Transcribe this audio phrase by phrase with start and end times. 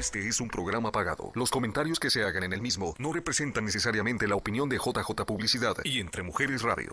[0.00, 1.30] Este es un programa pagado.
[1.34, 5.26] Los comentarios que se hagan en el mismo no representan necesariamente la opinión de JJ
[5.26, 6.90] Publicidad y Entre Mujeres Radio.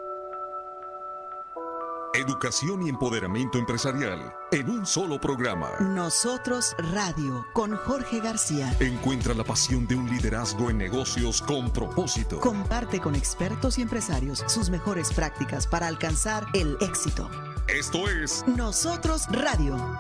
[2.14, 5.72] Educación y empoderamiento empresarial en un solo programa.
[5.80, 8.76] Nosotros Radio con Jorge García.
[8.82, 12.42] Encuentra la pasión de un liderazgo en negocios con propósito.
[12.42, 17.30] Comparte con expertos y empresarios sus mejores prácticas para alcanzar el éxito.
[17.70, 19.98] Esto es Nosotros Radio.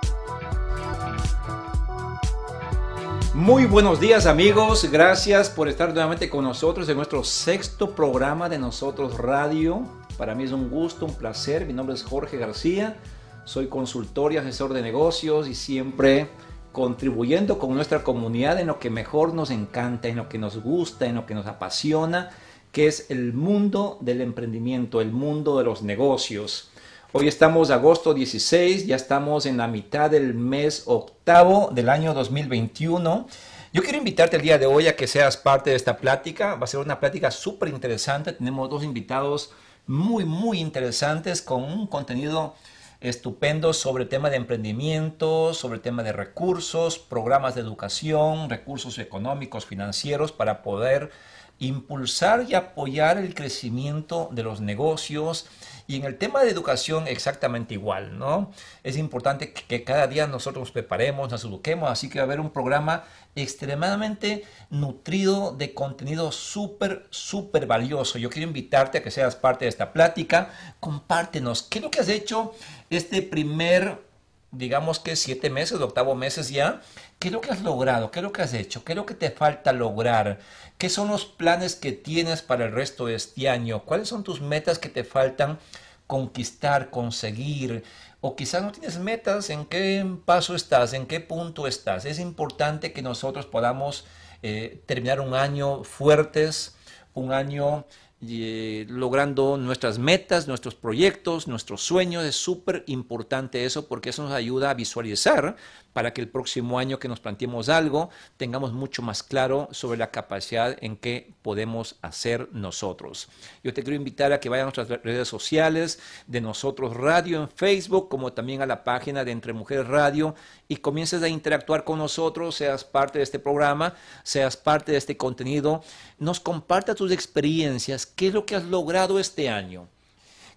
[3.38, 8.58] Muy buenos días amigos, gracias por estar nuevamente con nosotros en nuestro sexto programa de
[8.58, 9.84] Nosotros Radio.
[10.18, 11.68] Para mí es un gusto, un placer.
[11.68, 12.98] Mi nombre es Jorge García,
[13.46, 16.30] soy consultor y asesor de negocios y siempre
[16.72, 21.06] contribuyendo con nuestra comunidad en lo que mejor nos encanta, en lo que nos gusta,
[21.06, 22.32] en lo que nos apasiona,
[22.72, 26.72] que es el mundo del emprendimiento, el mundo de los negocios.
[27.14, 33.28] Hoy estamos agosto 16, ya estamos en la mitad del mes octavo del año 2021.
[33.72, 36.56] Yo quiero invitarte el día de hoy a que seas parte de esta plática.
[36.56, 38.34] Va a ser una plática súper interesante.
[38.34, 39.52] Tenemos dos invitados
[39.88, 42.56] muy, muy interesantes con un contenido
[43.00, 49.00] estupendo sobre el tema de emprendimiento, sobre el tema de recursos, programas de educación, recursos
[49.00, 51.10] económicos, financieros para poder
[51.58, 55.48] impulsar y apoyar el crecimiento de los negocios
[55.88, 58.52] y en el tema de educación exactamente igual, ¿no?
[58.84, 62.42] Es importante que, cada día nosotros nos preparemos, nos eduquemos, así que va a haber
[62.42, 68.18] un programa extremadamente nutrido de contenido súper, súper valioso.
[68.18, 70.50] Yo quiero invitarte a que seas parte de esta plática.
[70.82, 72.54] Compártenos, ¿qué es lo que has hecho
[72.90, 74.07] este primer,
[74.52, 76.82] digamos que siete meses, octavo meses ya?
[77.20, 78.12] ¿Qué es lo que has logrado?
[78.12, 78.84] ¿Qué es lo que has hecho?
[78.84, 80.40] ¿Qué es lo que te falta lograr?
[80.78, 83.84] ¿Qué son los planes que tienes para el resto de este año?
[83.84, 85.60] ¿Cuáles son tus metas que te faltan
[86.06, 87.84] conquistar, conseguir?
[88.22, 90.94] O quizás no tienes metas, ¿en qué paso estás?
[90.94, 92.06] ¿En qué punto estás?
[92.06, 94.06] Es importante que nosotros podamos
[94.44, 96.76] eh, terminar un año fuertes,
[97.14, 97.86] un año
[98.26, 102.24] eh, logrando nuestras metas, nuestros proyectos, nuestros sueños.
[102.26, 105.56] Es súper importante eso porque eso nos ayuda a visualizar
[105.94, 110.12] para que el próximo año que nos planteemos algo tengamos mucho más claro sobre la
[110.12, 113.30] capacidad en que podemos hacer nosotros.
[113.64, 117.50] Yo te quiero invitar a que vayas a nuestras redes sociales de Nosotros Radio en
[117.50, 120.36] Facebook, como también a la página de Entre Mujeres Radio
[120.68, 123.94] y comiences a interactuar con nosotros, seas parte de este programa,
[124.24, 125.84] seas parte de este contenido,
[126.20, 129.88] nos comparta tus experiencias, qué es lo que has logrado este año.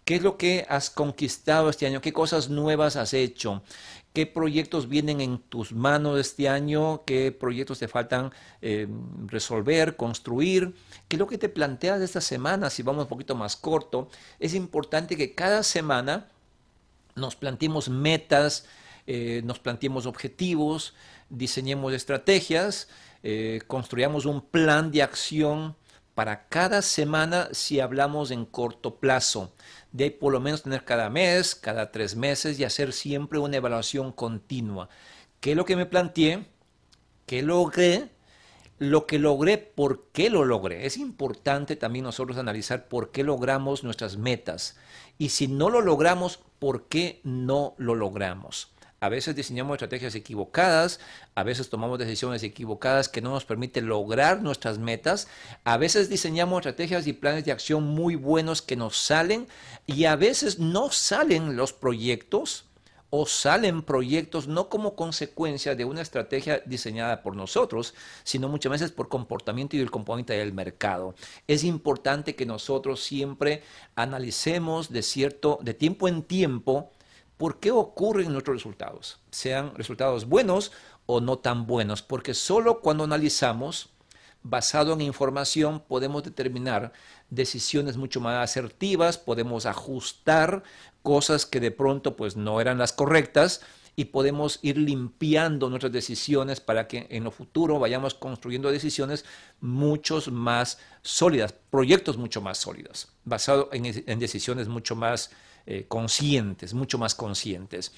[0.05, 2.01] ¿Qué es lo que has conquistado este año?
[2.01, 3.63] ¿Qué cosas nuevas has hecho?
[4.13, 7.05] ¿Qué proyectos vienen en tus manos este año?
[7.05, 8.89] ¿Qué proyectos te faltan eh,
[9.27, 10.75] resolver, construir?
[11.07, 12.71] ¿Qué es lo que te planteas esta semana?
[12.71, 14.09] Si vamos un poquito más corto,
[14.41, 16.29] es importante que cada semana
[17.15, 18.67] nos planteemos metas,
[19.07, 20.95] eh, nos planteemos objetivos,
[21.29, 22.89] diseñemos estrategias,
[23.23, 25.77] eh, construyamos un plan de acción
[26.21, 29.55] para cada semana si hablamos en corto plazo
[29.91, 34.13] de por lo menos tener cada mes, cada tres meses y hacer siempre una evaluación
[34.13, 34.91] continua.
[35.41, 36.45] ¿Qué es lo que me planteé?
[37.25, 38.11] ¿Qué logré?
[38.79, 40.85] Lo que logré, ¿por qué lo logré?
[40.85, 44.77] Es importante también nosotros analizar por qué logramos nuestras metas.
[45.17, 48.75] Y si no lo logramos, ¿por qué no lo logramos?
[49.03, 51.01] A veces diseñamos estrategias equivocadas,
[51.35, 55.27] a veces tomamos decisiones equivocadas que no nos permiten lograr nuestras metas,
[55.65, 59.49] a veces diseñamos estrategias y planes de acción muy buenos que nos salen
[59.87, 62.67] y a veces no salen los proyectos
[63.09, 68.93] o salen proyectos no como consecuencia de una estrategia diseñada por nosotros, sino muchas veces
[68.93, 71.15] por comportamiento y el componente del mercado.
[71.49, 73.63] Es importante que nosotros siempre
[73.97, 76.93] analicemos de cierto de tiempo en tiempo
[77.41, 80.73] por qué ocurren nuestros resultados, sean resultados buenos
[81.07, 83.89] o no tan buenos, porque solo cuando analizamos,
[84.43, 86.93] basado en información, podemos determinar
[87.31, 90.65] decisiones mucho más asertivas, podemos ajustar
[91.03, 93.63] cosas que de pronto pues no eran las correctas
[93.97, 99.25] y podemos ir limpiando nuestras decisiones para que en lo futuro vayamos construyendo decisiones
[99.63, 105.31] muchos más sólidas, proyectos mucho más sólidos, basados en decisiones mucho más
[105.73, 107.93] eh, conscientes, mucho más conscientes.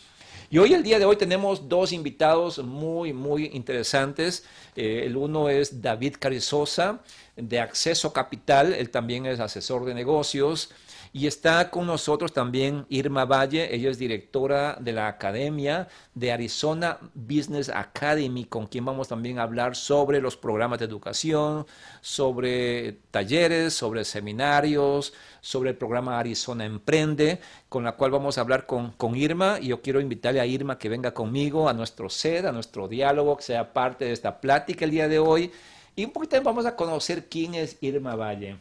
[0.51, 4.45] Y hoy, el día de hoy, tenemos dos invitados muy, muy interesantes.
[4.77, 7.01] Eh, el uno es David Carizosa.
[7.35, 10.69] de acceso capital, él también es asesor de negocios.
[11.15, 16.99] Y está con nosotros también Irma Valle, ella es directora de la Academia de Arizona
[17.15, 21.67] Business Academy, con quien vamos también a hablar sobre los programas de educación,
[22.01, 25.13] sobre talleres, sobre seminarios,
[25.43, 29.59] sobre el programa Arizona Emprende, con la cual vamos a hablar con, con Irma.
[29.61, 33.37] Y yo quiero invitarle a Irma que venga conmigo a nuestro sed, a nuestro diálogo,
[33.37, 35.53] que sea parte de esta plática el día de hoy.
[35.95, 38.57] Y un poquito vamos a conocer quién es Irma Valle.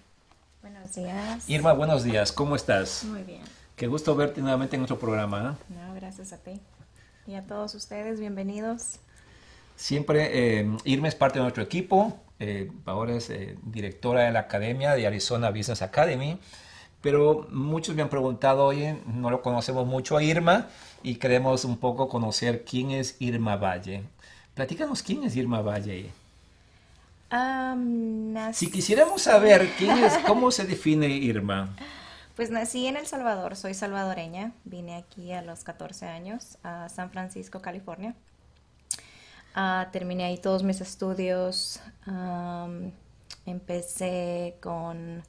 [0.62, 1.50] Buenos días.
[1.50, 2.32] Irma, buenos días.
[2.32, 3.04] ¿Cómo estás?
[3.06, 3.42] Muy bien.
[3.76, 5.58] Qué gusto verte nuevamente en nuestro programa.
[5.58, 5.74] ¿eh?
[5.74, 6.62] No, gracias a ti.
[7.26, 9.00] Y a todos ustedes, bienvenidos.
[9.76, 12.16] Siempre, eh, Irma es parte de nuestro equipo.
[12.40, 16.38] Eh, ahora es eh, directora de la Academia de Arizona Business Academy.
[17.02, 20.68] Pero muchos me han preguntado, oye, no lo conocemos mucho a Irma
[21.02, 24.04] y queremos un poco conocer quién es Irma Valle.
[24.54, 26.12] Platícanos quién es Irma Valle.
[27.32, 31.76] Um, si quisiéramos saber quién es, cómo se define Irma.
[32.36, 37.12] Pues nací en El Salvador, soy salvadoreña, vine aquí a los 14 años a San
[37.12, 38.16] Francisco, California.
[39.56, 42.90] Uh, terminé ahí todos mis estudios, um,
[43.46, 45.22] empecé con...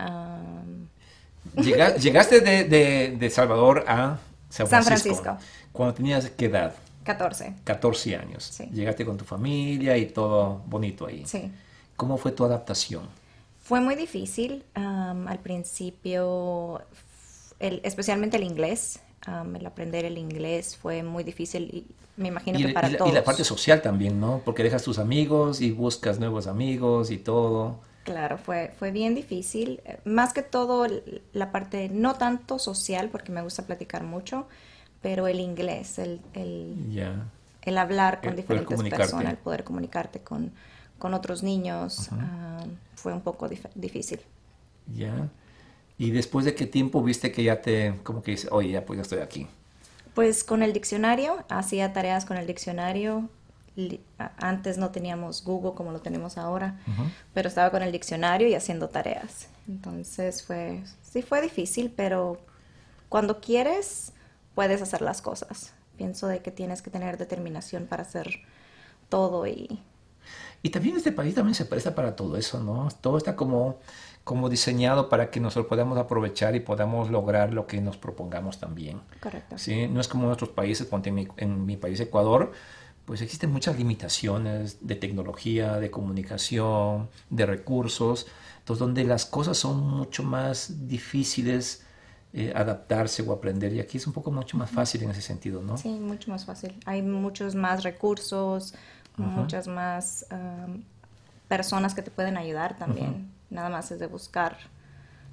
[0.00, 0.88] Um,
[1.62, 4.18] Llega, llegaste de, de, de, Salvador a
[4.50, 5.14] San Francisco.
[5.14, 5.38] San Francisco.
[5.72, 6.74] ¿Cuando tenías qué edad?
[7.04, 7.54] 14.
[7.64, 8.44] 14 años.
[8.44, 8.64] Sí.
[8.72, 11.24] Llegaste con tu familia y todo bonito ahí.
[11.26, 11.50] Sí.
[11.96, 13.08] ¿Cómo fue tu adaptación?
[13.62, 16.82] Fue muy difícil um, al principio,
[17.58, 19.00] el, especialmente el inglés.
[19.26, 21.86] Um, el aprender el inglés fue muy difícil y
[22.16, 23.10] me imagino y, que para y, todos.
[23.10, 24.42] Y la parte social también, ¿no?
[24.44, 27.80] Porque dejas tus amigos y buscas nuevos amigos y todo.
[28.04, 29.82] Claro, fue, fue bien difícil.
[30.04, 30.86] Más que todo
[31.32, 34.46] la parte no tanto social, porque me gusta platicar mucho,
[35.02, 37.26] pero el inglés, el, el, yeah.
[37.62, 40.52] el hablar con El diferentes personas, el poder comunicarte con,
[40.98, 42.64] con otros niños, ah,
[42.94, 44.20] fue un poco dif- difícil.
[44.94, 45.28] Ya.
[45.98, 48.96] ¿Y después de qué tiempo viste que ya te, como que dices, oye, ya pues
[48.96, 49.46] ya estoy aquí?
[50.14, 53.28] Pues con el diccionario, hacía tareas con el diccionario.
[54.36, 56.78] Antes no teníamos Google como lo tenemos ahora,
[57.32, 59.48] pero estaba con el diccionario y haciendo tareas.
[59.68, 62.38] Entonces fue, sí fue difícil, pero
[63.08, 64.12] cuando quieres,
[64.54, 65.72] puedes hacer las cosas.
[65.96, 68.40] Pienso de que tienes que tener determinación para hacer
[69.08, 69.80] todo y
[70.62, 72.88] Y también este país también se presta para todo eso, ¿no?
[73.00, 73.80] Todo está como,
[74.24, 79.00] como diseñado para que nosotros podamos aprovechar y podamos lograr lo que nos propongamos también.
[79.20, 79.58] correcto.
[79.58, 79.88] ¿sí?
[79.88, 82.52] No es como en otros países, ponte en mi, en mi país Ecuador,
[83.04, 88.26] pues existen muchas limitaciones de tecnología, de comunicación, de recursos,
[88.60, 91.84] entonces donde las cosas son mucho más difíciles
[92.32, 95.62] eh, adaptarse o aprender y aquí es un poco mucho más fácil en ese sentido,
[95.62, 95.76] ¿no?
[95.76, 96.78] Sí, mucho más fácil.
[96.86, 98.74] Hay muchos más recursos,
[99.16, 100.82] muchas más um,
[101.48, 103.30] personas que te pueden ayudar también.
[103.50, 104.56] Nada más es de buscar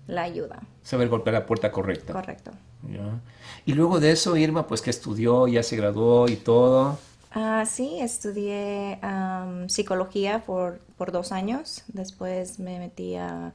[0.08, 0.62] la ayuda.
[0.82, 2.14] Saber golpear la puerta correcta.
[2.14, 2.52] Correcto.
[2.90, 3.20] Ya.
[3.66, 6.98] Y luego de eso, Irma, pues que estudió, ya se graduó y todo.
[7.32, 11.84] Ah, sí, estudié um, psicología por, por dos años.
[11.88, 13.54] Después me metí a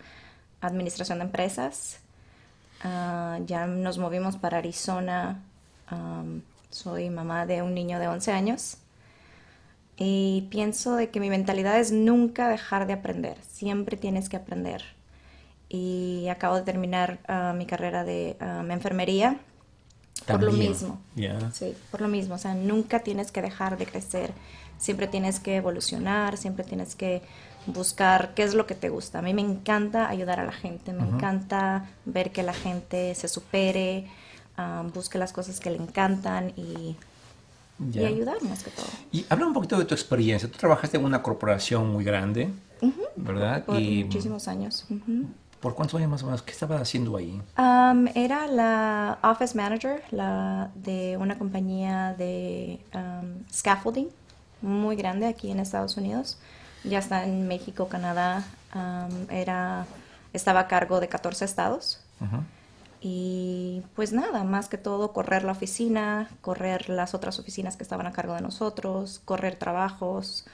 [0.61, 1.99] administración de empresas.
[2.83, 5.43] Ah, ya nos movimos para Arizona.
[5.91, 8.77] Um, soy mamá de un niño de 11 años.
[9.97, 13.37] Y pienso de que mi mentalidad es nunca dejar de aprender.
[13.43, 14.83] Siempre tienes que aprender.
[15.69, 19.39] Y acabo de terminar ah, mi carrera de um, enfermería
[20.27, 21.01] por lo mismo.
[21.53, 24.33] Sí, por lo mismo, o sea, nunca tienes que dejar de crecer,
[24.79, 27.23] siempre tienes que evolucionar, siempre tienes que
[27.67, 29.21] buscar qué es lo que te gusta.
[29.21, 33.29] A mí me encanta ayudar a la gente, me encanta ver que la gente se
[33.29, 34.07] supere,
[34.57, 36.97] ah, busque las cosas que le encantan y,
[37.93, 38.87] y ayudar más que todo.
[39.13, 40.51] Y habla un poquito de tu experiencia.
[40.51, 42.51] Tú trabajaste en una corporación muy grande,
[43.17, 43.65] ¿verdad?
[43.65, 44.87] Por y muchísimos años.
[45.63, 46.43] ¿por cuántos años más o menos?
[46.43, 47.41] ¿Qué estabas haciendo ahí?
[47.57, 54.09] Um, era la office manager la, de una compañía de um, scaffolding
[54.61, 56.37] muy grande aquí en Estados Unidos.
[56.85, 58.45] Ya está en México, Canadá.
[58.75, 59.87] Um, era,
[60.33, 62.01] estaba a cargo de 14 estados.
[63.01, 68.07] Y pues nada, más que todo correr la oficina, correr las otras oficinas que estaban
[68.07, 70.47] a cargo de nosotros, correr trabajos,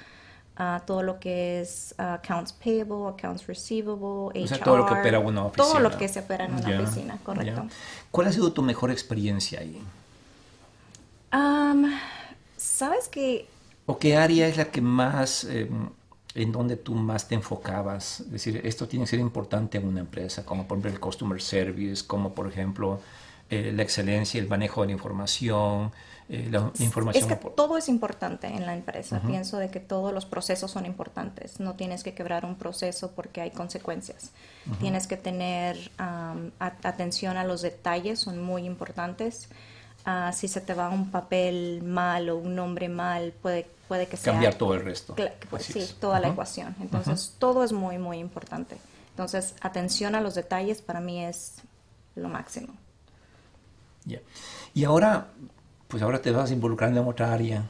[0.57, 4.45] ah, todo lo que es ah, accounts payable, accounts receivable, HR.
[4.45, 5.69] O sea, todo lo que opera una oficina.
[5.69, 7.67] Todo lo que se opera en una oficina, correcto.
[8.11, 9.83] ¿Cuál ha sido tu mejor experiencia ahí?
[11.31, 11.93] Am,
[12.57, 13.47] Sabes que
[13.87, 15.71] ¿O qué área es la que más, eh,
[16.43, 18.21] en donde tú más te enfocabas?
[18.21, 21.41] Es decir, esto tiene que ser importante en una empresa, como por ejemplo el customer
[21.43, 23.01] service, como por ejemplo
[23.51, 25.91] eh, la excelencia, el manejo de la información,
[26.29, 27.31] eh, la información.
[27.31, 29.21] Es que todo es importante en la empresa.
[29.27, 31.59] Pienso de que todos los procesos son importantes.
[31.59, 34.31] No tienes que quebrar un proceso porque hay consecuencias.
[34.81, 35.91] Tienes que tener
[36.59, 39.49] atención a los detalles, son muy importantes.
[40.05, 44.17] Ah, si se te va un papel mal o un nombre mal, puede, puede que
[44.17, 44.35] sea...
[44.35, 45.17] Cambiar todo el resto.
[45.51, 46.77] Pues, sí, toda la ecuación.
[46.81, 48.77] Entonces, todo es muy, muy importante.
[49.11, 51.63] Entonces, atención a los detalles para mí es
[52.15, 52.75] lo máximo.
[54.75, 55.29] Y ahora,
[55.89, 57.65] pues ahora te vas involucrando en otra área,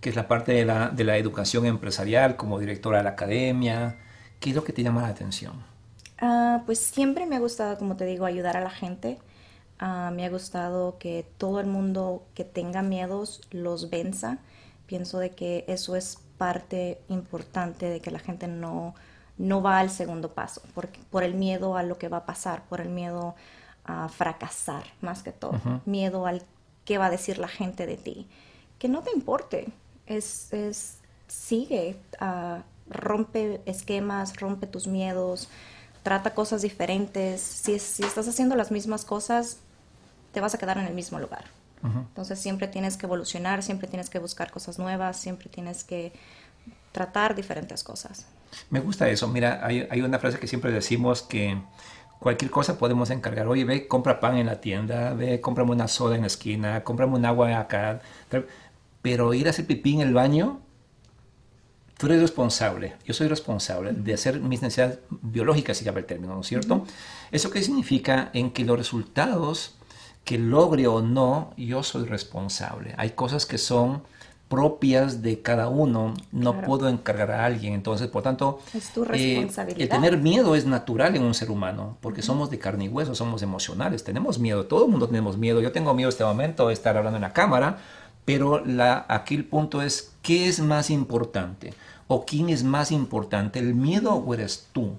[0.00, 3.98] que es la parte de la, de la educación empresarial como directora de la academia.
[4.40, 5.54] ¿Qué es lo que te llama la atención?
[6.18, 9.18] Ah, pues siempre me ha gustado, como te digo, ayudar a la gente.
[9.78, 14.38] Ah, me ha gustado que todo el mundo que tenga miedos los venza.
[14.86, 18.94] Pienso de que eso es parte importante de que la gente no,
[19.38, 22.64] no va al segundo paso, porque, por el miedo a lo que va a pasar,
[22.64, 23.34] por el miedo
[23.84, 26.42] a fracasar más que todo, miedo al
[26.84, 28.28] qué va a decir la gente de ti.
[28.78, 29.68] Que no te importe,
[30.06, 30.98] es, es
[31.28, 35.48] sigue, uh, rompe esquemas, rompe tus miedos,
[36.02, 37.40] trata cosas diferentes.
[37.40, 39.58] Si, si, estás haciendo las mismas cosas,
[40.32, 41.44] te vas a quedar en el mismo lugar.
[41.84, 46.12] Entonces siempre tienes que evolucionar, siempre tienes que buscar cosas nuevas, siempre tienes que
[46.92, 48.26] tratar diferentes cosas.
[48.70, 49.28] Me gusta eso.
[49.28, 51.60] Mira, hay, hay una frase que siempre decimos que
[52.20, 53.46] cualquier cosa podemos encargar.
[53.48, 57.14] Oye, ve, compra pan en la tienda, ve, cómprame una soda en la esquina, cómprame
[57.16, 58.00] un agua acá.
[59.02, 60.60] Pero ir a hacer pipí en el baño,
[61.98, 66.34] tú eres responsable, yo soy responsable de hacer mis necesidades biológicas, si cabe el término,
[66.34, 66.86] ¿no es cierto?
[67.30, 68.30] ¿Eso qué significa?
[68.32, 69.74] En que los resultados
[70.24, 72.94] que logre o no, yo soy responsable.
[72.96, 74.02] Hay cosas que son
[74.48, 77.72] propias de cada uno, no puedo encargar a alguien.
[77.72, 81.96] Entonces, por tanto, es tu eh, el tener miedo es natural en un ser humano,
[82.00, 85.60] porque somos de carne y hueso, somos emocionales, tenemos miedo, todo el mundo tenemos miedo.
[85.60, 87.78] Yo tengo miedo en este momento de estar hablando en la cámara,
[88.24, 91.74] pero la, aquí el punto es, ¿qué es más importante?
[92.06, 94.92] ¿O quién es más importante, el miedo o eres tú?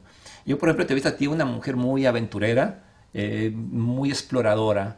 [0.46, 4.98] Yo, por ejemplo, te he visto a ti una mujer muy aventurera, eh, muy exploradora,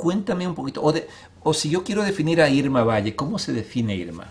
[0.00, 1.06] cuéntame un poquito, o, de,
[1.42, 4.26] o si yo quiero definir a Irma Valle, ¿cómo se define Irma?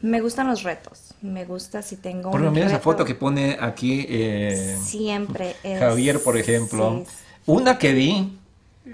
[0.00, 1.14] Me gustan los retos.
[1.22, 2.30] Me gusta si tengo.
[2.30, 4.06] Por ejemplo, mira esa foto que pone aquí.
[4.08, 5.56] Eh, Siempre.
[5.78, 7.04] Javier, por ejemplo.
[7.46, 8.38] Una que vi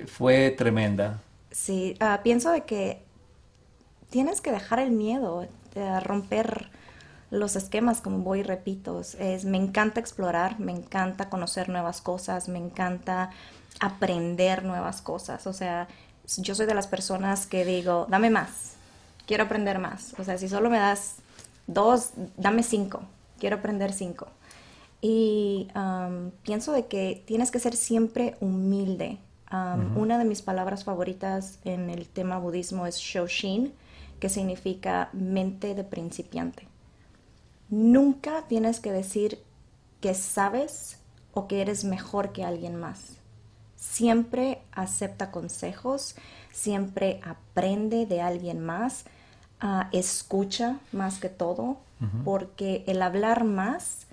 [0.06, 1.20] fue tremenda.
[1.50, 3.02] Sí, ah, pienso de que
[4.10, 6.70] tienes que dejar el miedo, de romper
[7.30, 9.00] los esquemas, como voy y repito.
[9.00, 13.30] Es, me encanta explorar, me encanta conocer nuevas cosas, me encanta
[13.80, 15.46] aprender nuevas cosas.
[15.46, 15.88] O sea,
[16.26, 18.74] yo soy de las personas que digo, dame más,
[19.26, 20.14] quiero aprender más.
[20.18, 21.16] O sea, si solo me das
[21.66, 23.02] dos, dame cinco,
[23.38, 24.28] quiero aprender cinco.
[25.00, 29.18] Y um, pienso de que tienes que ser siempre humilde.
[29.52, 33.74] Um, una de mis palabras favoritas en el tema budismo es Shoshin,
[34.18, 36.66] que significa mente de principiante.
[37.68, 39.42] Nunca tienes que decir
[40.00, 40.98] que sabes
[41.32, 43.18] o que eres mejor que alguien más
[43.90, 46.16] siempre acepta consejos,
[46.52, 49.04] siempre aprende de alguien más,
[49.60, 51.78] ah, escucha más que todo,
[52.22, 54.06] porque el hablar más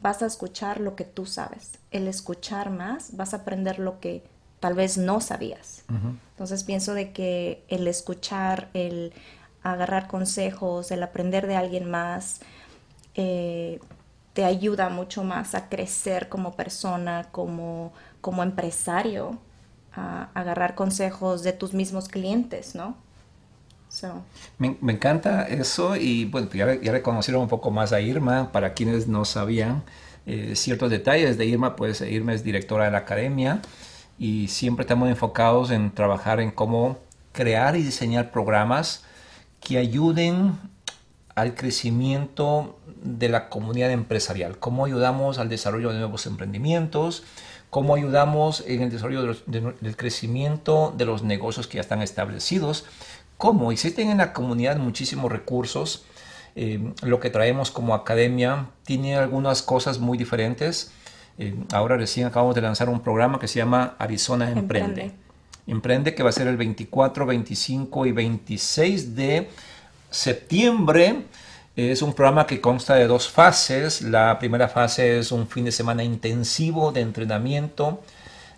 [0.00, 4.24] vas a escuchar lo que tú sabes, el escuchar más vas a aprender lo que
[4.58, 5.84] tal vez no sabías.
[6.32, 9.12] Entonces pienso de que el escuchar, el
[9.62, 12.40] agarrar consejos, el aprender de alguien más,
[13.14, 13.78] eh,
[14.32, 19.38] te ayuda mucho más a crecer como persona, como como empresario
[19.94, 22.96] a agarrar consejos de tus mismos clientes, ¿no?
[24.58, 29.24] Me, encanta eso y bueno, ya, reconocieron un poco más a Irma, para quienes no
[29.24, 29.82] sabían
[30.26, 33.62] eh, ciertos detalles de Irma, pues Irma es directora de la academia
[34.18, 36.98] y siempre estamos enfocados en trabajar en cómo
[37.32, 39.04] crear y diseñar programas
[39.60, 40.58] que ayuden
[41.34, 47.22] al crecimiento de la comunidad empresarial, cómo ayudamos al desarrollo de nuevos emprendimientos,
[47.70, 52.86] cómo ayudamos en el desarrollo del crecimiento de los negocios que ya están establecidos,
[53.36, 56.04] cómo existen en la comunidad muchísimos recursos.
[56.56, 60.90] Eh, lo que traemos como academia tiene algunas cosas muy diferentes.
[61.38, 65.02] Eh, ahora recién acabamos de lanzar un programa que se llama Arizona Emprende.
[65.02, 65.28] Emprende.
[65.66, 69.50] Emprende que va a ser el 24, 25 y 26 de
[70.10, 71.26] septiembre
[71.78, 74.02] es un programa que consta de dos fases.
[74.02, 78.02] La primera fase es un fin de semana intensivo de entrenamiento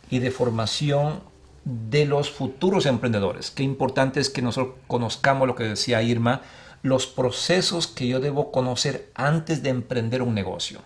[0.08, 1.20] y de formación
[1.64, 3.50] de los futuros emprendedores.
[3.50, 6.40] Qué importante es que nosotros conozcamos lo que decía Irma,
[6.82, 10.80] los procesos que yo debo conocer antes de emprender un negocio.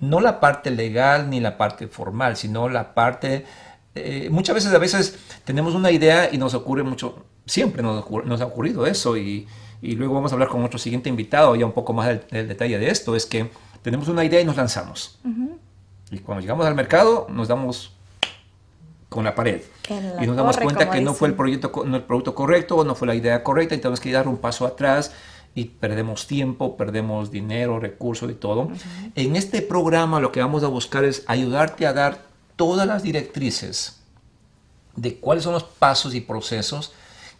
[0.00, 3.46] No la parte legal ni la parte formal, sino la parte
[3.94, 8.40] eh, muchas veces, a veces tenemos una idea y nos ocurre mucho, siempre nos, nos
[8.42, 9.48] ha ocurrido eso y,
[9.82, 12.78] y, luego vamos a hablar con nuestro siguiente invitado ya un poco más del, detalle
[12.78, 13.50] de esto, es que
[13.82, 15.18] tenemos una idea y nos lanzamos.
[16.10, 17.92] Y cuando llegamos al mercado nos damos
[19.08, 19.60] con la pared.
[20.20, 23.08] y nos damos cuenta que no fue el, proyecto, no el producto correcto, no fue
[23.08, 25.12] la idea correcta y tenemos que dar un paso atrás
[25.54, 28.70] y perdemos tiempo, perdemos dinero, recursos y todo.
[29.16, 32.22] En este programa lo que vamos a buscar es ayudarte a dar
[32.56, 34.00] todas las directrices
[34.94, 36.92] de cuáles son los pasos y procesos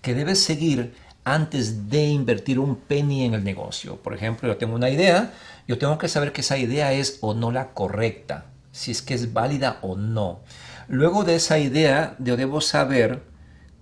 [0.03, 0.95] que debes seguir
[1.25, 3.97] antes de invertir un penny en el negocio.
[3.97, 5.33] Por ejemplo, yo tengo una idea,
[5.69, 9.15] yo tengo que saber que esa idea es o no la correcta, si es que
[9.15, 10.41] es válida o no.
[10.89, 13.23] Luego de esa idea, yo debo saber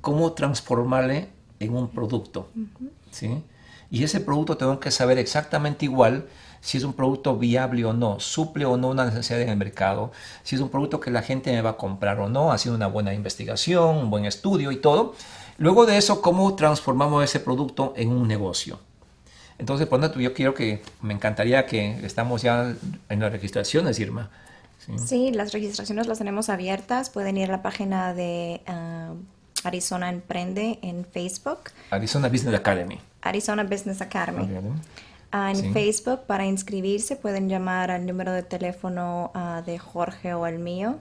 [0.01, 1.29] cómo transformarle
[1.61, 2.51] en un producto.
[3.11, 3.43] ¿sí?
[3.91, 6.27] Y ese producto tengo que saber exactamente igual
[6.61, 10.11] si es un producto viable o no, suple o no una necesidad en el mercado,
[10.43, 12.75] si es un producto que la gente me va a comprar o no, ha sido
[12.75, 15.15] una buena investigación, un buen estudio y todo.
[15.59, 18.79] Luego de eso, cómo transformamos ese producto en un negocio.
[19.59, 22.75] Entonces, por tanto, yo quiero que, me encantaría que estamos ya
[23.09, 24.31] en las registraciones, Irma.
[25.05, 27.11] Sí, las registraciones las tenemos abiertas.
[27.11, 29.13] Pueden ir a la página de ah,
[29.65, 31.59] Arizona Emprende en Facebook.
[31.91, 32.99] Arizona Business Academy.
[33.21, 34.49] Arizona Business Academy.
[35.33, 40.47] Ah, en Facebook, para inscribirse, pueden llamar al número de teléfono ah, de Jorge o
[40.47, 40.99] el mío.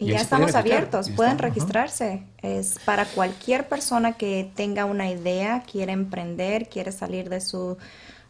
[0.00, 2.24] Y, ya estamos abiertos, pueden registrarse.
[2.42, 7.76] Es para cualquier persona que tenga una idea, quiere emprender, quiere salir de su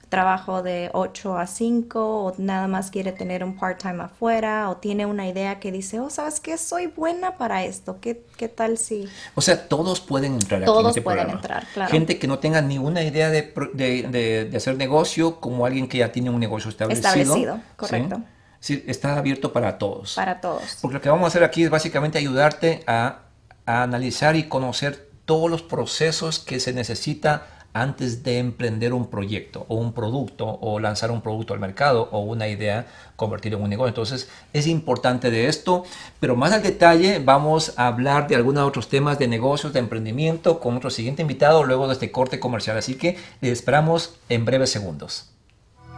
[0.09, 5.07] trabajo de 8 a 5 o nada más quiere tener un part-time afuera o tiene
[5.07, 6.59] una idea que dice, oh, ¿sabes qué?
[6.59, 7.99] Soy buena para esto.
[8.01, 9.09] ¿Qué, qué tal si...?
[9.37, 11.91] O sea, todos pueden entrar todos aquí este pueden entrar, claro.
[11.93, 16.11] Gente que no tenga ninguna idea de, de, de, hacer negocio como alguien que ya
[16.11, 17.09] tiene un negocio establecido.
[17.09, 18.17] Establecido, correcto.
[18.17, 18.40] ¿sí?
[18.61, 20.15] Está abierto para todos.
[20.15, 20.79] Para todos.
[20.81, 23.21] Porque lo que vamos a hacer aquí es básicamente ayudarte a,
[23.67, 29.65] a analizar y conocer todos los procesos que se necesita antes de emprender un proyecto
[29.69, 32.87] o un producto o lanzar un producto al mercado o una idea
[33.17, 33.89] convertir en un negocio.
[33.89, 35.85] Entonces es importante de esto,
[36.19, 40.59] pero más al detalle vamos a hablar de algunos otros temas de negocios, de emprendimiento
[40.59, 42.77] con nuestro siguiente invitado luego de este corte comercial.
[42.77, 45.31] Así que les esperamos en breves segundos.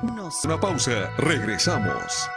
[0.02, 2.28] Una pausa, regresamos.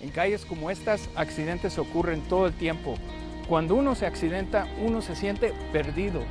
[0.00, 2.94] En calles como estas, accidentes ocurren todo el tiempo.
[3.48, 6.22] Cuando uno se accidenta, uno se siente perdido.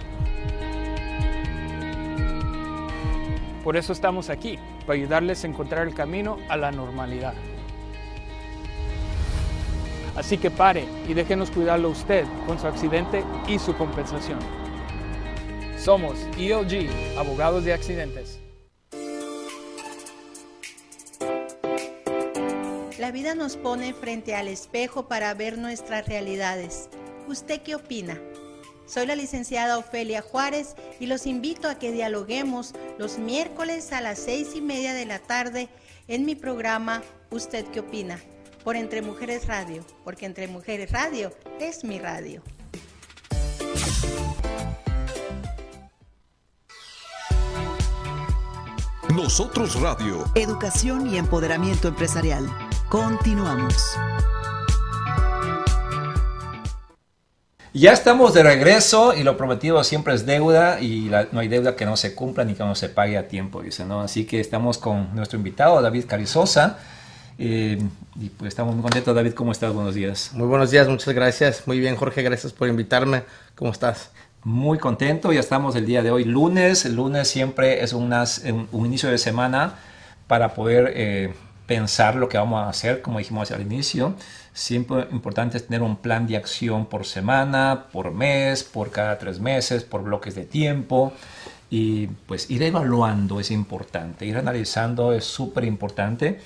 [3.65, 7.33] Por eso estamos aquí, para ayudarles a encontrar el camino a la normalidad.
[10.15, 14.39] Así que pare y déjenos cuidarlo usted con su accidente y su compensación.
[15.77, 18.39] Somos ELG, abogados de accidentes.
[23.07, 26.89] La vida nos pone frente al espejo para ver nuestras realidades.
[27.25, 28.19] ¿Usted qué opina?
[28.85, 34.19] Soy la licenciada Ofelia Juárez y los invito a que dialoguemos los miércoles a las
[34.19, 35.69] seis y media de la tarde
[36.09, 38.19] en mi programa ¿Usted qué opina?
[38.65, 42.43] por Entre Mujeres Radio, porque Entre Mujeres Radio es mi radio.
[49.15, 50.25] Nosotros Radio.
[50.35, 52.66] Educación y empoderamiento empresarial.
[52.89, 53.97] Continuamos.
[57.73, 61.85] Ya estamos de regreso y lo prometido siempre es deuda y no hay deuda que
[61.85, 64.01] no se cumpla ni que no se pague a tiempo, dice, ¿no?
[64.01, 66.79] Así que estamos con nuestro invitado, David Carizosa.
[67.37, 67.77] Eh,
[68.19, 69.13] y pues estamos muy contentos.
[69.13, 69.73] David, ¿cómo estás?
[69.73, 70.31] Buenos días.
[70.33, 71.67] Muy buenos días, muchas gracias.
[71.67, 73.23] Muy bien, Jorge, gracias por invitarme.
[73.55, 74.11] ¿Cómo estás?
[74.45, 76.85] Muy contento, ya estamos el día de hoy, lunes.
[76.85, 78.13] El lunes siempre es un,
[78.71, 79.75] inicio de semana
[80.27, 81.33] para poder eh,
[81.67, 84.15] pensar lo que vamos a hacer, como dijimos al inicio.
[84.53, 89.39] Siempre importante es tener un plan de acción por semana, por mes, por cada tres
[89.39, 91.13] meses, por bloques de tiempo.
[91.69, 96.39] Y pues ir evaluando es importante, ir analizando es súper importante.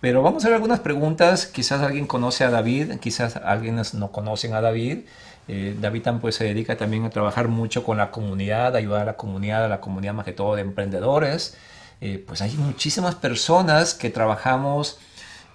[0.00, 1.46] Pero vamos a ver algunas preguntas.
[1.46, 5.06] Quizás alguien conoce a David, quizás alguien no conocen a David.
[5.48, 9.16] Eh, David pues, se dedica también a trabajar mucho con la comunidad, ayudar a la
[9.16, 11.56] comunidad, a la comunidad más que todo de emprendedores.
[12.00, 14.98] Eh, pues hay muchísimas personas que trabajamos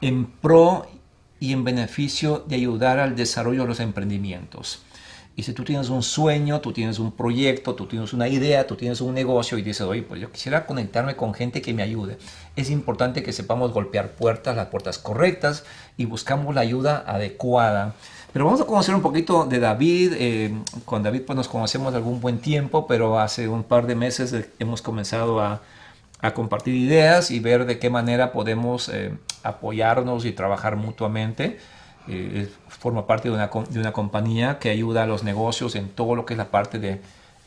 [0.01, 0.87] en pro
[1.39, 4.83] y en beneficio de ayudar al desarrollo de los emprendimientos.
[5.35, 8.75] Y si tú tienes un sueño, tú tienes un proyecto, tú tienes una idea, tú
[8.75, 12.17] tienes un negocio y dices, oye, pues yo quisiera conectarme con gente que me ayude.
[12.55, 15.63] Es importante que sepamos golpear puertas, las puertas correctas
[15.95, 17.95] y buscamos la ayuda adecuada
[18.33, 20.13] Pero vamos a conocer un poquito de David.
[20.17, 23.95] Eh, con David pues nos conocemos de algún buen tiempo, pero hace un par de
[23.95, 25.61] meses eh, hemos comenzado a,
[26.21, 31.59] a compartir ideas y ver de qué manera podemos eh, apoyarnos y trabajar mutuamente.
[32.07, 36.15] Eh, forma parte de una, de una compañía que ayuda a los negocios en todo
[36.15, 37.01] lo que es la parte de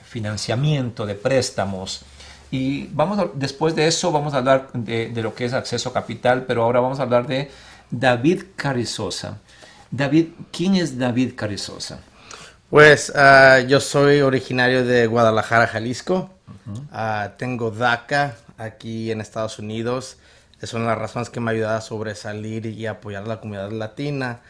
[0.04, 2.02] financiamiento, de préstamos.
[2.50, 5.88] Y vamos a- después de eso vamos a hablar de, de lo que es acceso
[5.90, 7.50] a capital, pero ahora vamos a hablar de
[7.90, 9.38] David Carrizosa.
[9.90, 12.00] David, ¿quién es David Carrizosa?
[12.70, 16.34] Pues ah, yo soy originario de Guadalajara, Jalisco.
[16.92, 20.18] Ah, tengo DACA aquí en Estados Unidos.
[20.61, 23.40] Es una de las razones que me ha ayudado a sobresalir y apoyar a la
[23.40, 24.40] comunidad latina,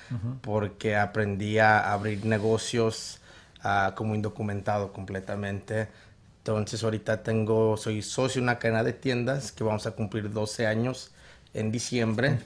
[0.43, 3.19] porque aprendí a abrir negocios
[3.63, 5.89] ah, como indocumentado completamente.
[6.39, 10.67] Entonces ahorita tengo, soy socio de una cadena de tiendas que vamos a cumplir 12
[10.67, 11.11] años
[11.55, 12.39] en diciembre.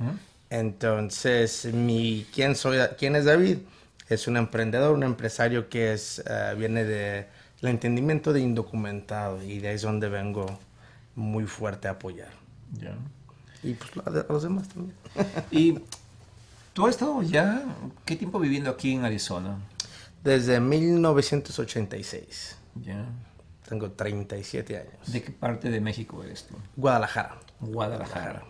[0.51, 3.59] Entonces, mi, ¿quién, soy, ¿quién es David?
[4.09, 7.27] Es un emprendedor, un empresario que es, eh, viene de
[7.63, 10.47] el entendimiento de indocumentado y de ahí es donde vengo
[11.15, 12.31] muy fuerte a apoyar.
[13.63, 14.95] Y pues a los demás también.
[15.51, 15.81] Y
[16.73, 17.65] tú has estado ya,
[18.05, 19.59] ¿qué tiempo viviendo aquí en Arizona?
[20.23, 22.57] Desde 1986.
[22.85, 23.05] Ya.
[23.69, 25.13] Tengo 37 años.
[25.13, 26.55] ¿De qué parte de México eres tú?
[26.77, 27.37] Guadalajara.
[27.61, 28.45] Guadalajara.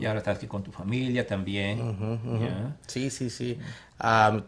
[0.00, 1.78] Y ahora estás aquí con tu familia también.
[2.40, 2.76] Ya.
[2.86, 3.58] Sí, sí, sí.
[3.98, 4.40] Ah,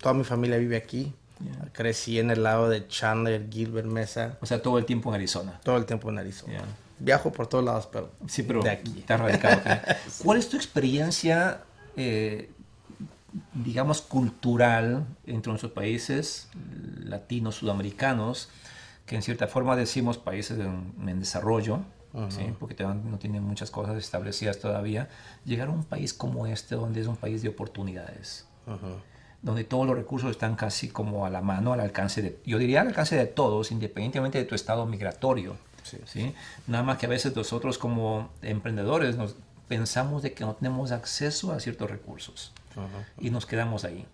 [0.00, 1.12] toda mi familia vive aquí.
[1.72, 5.60] Crecí en el lado de Chandler, Gilbert Mesa, O sea, todo el tiempo en Arizona.
[5.62, 6.54] todo el tiempo en Arizona.
[6.54, 6.64] Ya.
[7.00, 8.94] Viajo por todos lados, pero Sí, pero de aquí.
[8.98, 9.92] estás radicado aquí.
[10.24, 11.60] ¿Cuál es tu experiencia,
[11.96, 12.50] eh,
[13.54, 16.48] digamos, cultural entre nuestros países
[17.04, 18.48] latinos, sudamericanos,
[19.06, 21.80] que en cierta forma decimos países en, en desarrollo,
[22.30, 22.52] ¿sí?
[22.58, 25.08] porque no tienen muchas cosas establecidas todavía,
[25.44, 28.44] llegar a un país como este, donde es un país de oportunidades?
[29.42, 32.80] Donde todos los recursos están casi como a la mano, al alcance de, yo diría
[32.80, 35.56] al alcance de todos, independientemente de tu estado migratorio.
[36.04, 36.34] Sí.
[36.66, 39.36] Nada más que a veces nosotros como emprendedores nos
[39.68, 42.52] pensamos de que no tenemos acceso a ciertos recursos
[43.18, 44.06] y nos quedamos ahí.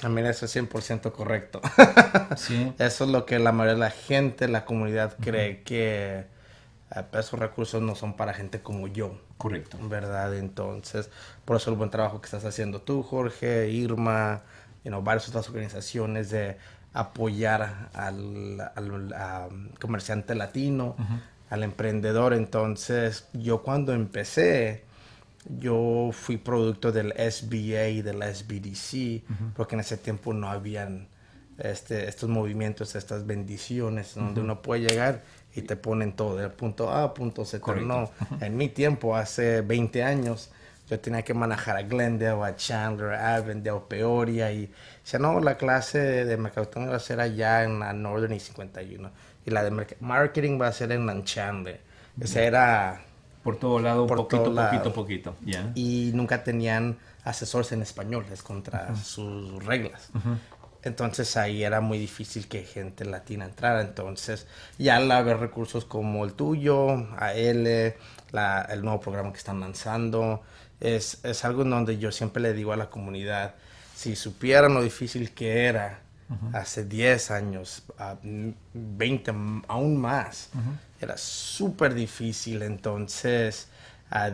[0.00, 1.60] También eso es 100% correcto.
[2.36, 2.72] Sí.
[2.78, 6.26] Eso es lo que la mayoría de la gente, la comunidad cree que
[6.94, 9.18] eh, esos recursos no son para gente como yo.
[9.38, 9.78] Correcto.
[9.82, 10.36] ¿Verdad?
[10.36, 11.10] Entonces,
[11.44, 14.42] por eso el buen trabajo que estás haciendo tú, Jorge, Irma,
[14.84, 16.56] you know, varias otras organizaciones de
[16.92, 18.72] apoyar al,
[19.78, 20.96] comerciante latino,
[21.50, 22.32] al emprendedor.
[22.32, 24.84] Entonces, yo cuando empecé,
[25.58, 31.08] yo fui producto del SBA y del SBDC, porque en ese tiempo no habían
[31.58, 35.22] este, estos movimientos, estas bendiciones, donde uno puede llegar
[35.56, 37.60] y te ponen todo, del punto A punto Z.
[37.60, 37.86] Correcto.
[37.88, 40.50] No, en mi tiempo, hace 20 años,
[40.88, 44.70] yo tenía que manejar a Glendale, a Chandler, a Avondale, Peoria, y
[45.02, 49.10] decía, no, la clase de mercadotecnia va a ser allá en la Northern y 51,
[49.44, 51.80] y la de marketing va a ser en la Chandler.
[52.20, 53.00] Esa era
[53.42, 54.70] Por todo lado, Por poquito, todo lado.
[54.70, 55.36] poquito, poquito.
[55.44, 55.70] Ya.
[55.74, 60.10] y nunca tenían asesores en español, es contra sus reglas.
[60.82, 63.80] Entonces ahí era muy difícil que gente latina entrara.
[63.80, 64.46] Entonces
[64.78, 67.94] ya al haber recursos como el tuyo, AL,
[68.32, 70.42] la, el nuevo programa que están lanzando,
[70.80, 73.54] es, es algo en donde yo siempre le digo a la comunidad,
[73.94, 76.00] si supieran lo difícil que era
[76.52, 79.32] hace 10 años, a 20,
[79.68, 80.50] aún más,
[81.00, 82.62] era súper difícil.
[82.62, 83.68] Entonces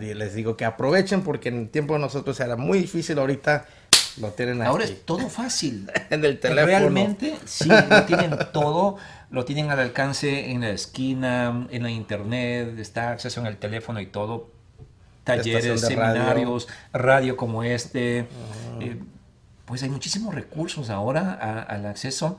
[0.00, 3.66] les digo que aprovechen porque en el tiempo de nosotros era muy difícil, ahorita
[4.18, 4.68] lo tienen aquí.
[4.68, 5.90] Ahora es todo fácil.
[6.10, 6.66] en el teléfono.
[6.66, 8.96] Realmente, sí, lo tienen todo,
[9.30, 14.00] lo tienen al alcance en la esquina, en la internet, está acceso en el teléfono
[14.00, 14.50] y todo.
[15.24, 15.78] Talleres, de radio.
[15.78, 18.26] seminarios, radio, como este.
[18.80, 18.98] eh,
[19.64, 22.38] pues hay muchísimos recursos ahora a- al acceso.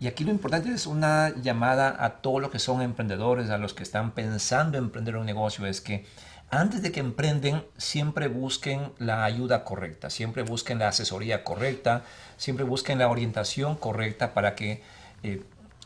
[0.00, 3.72] Y aquí lo importante es una llamada a todos los que son emprendedores, a los
[3.74, 6.06] que están pensando en emprender un negocio, es que
[6.52, 12.04] antes de que emprenden, siempre busquen la ayuda correcta, siempre busquen la asesoría correcta,
[12.36, 14.82] siempre busquen la orientación correcta para que
[15.22, 15.42] eh,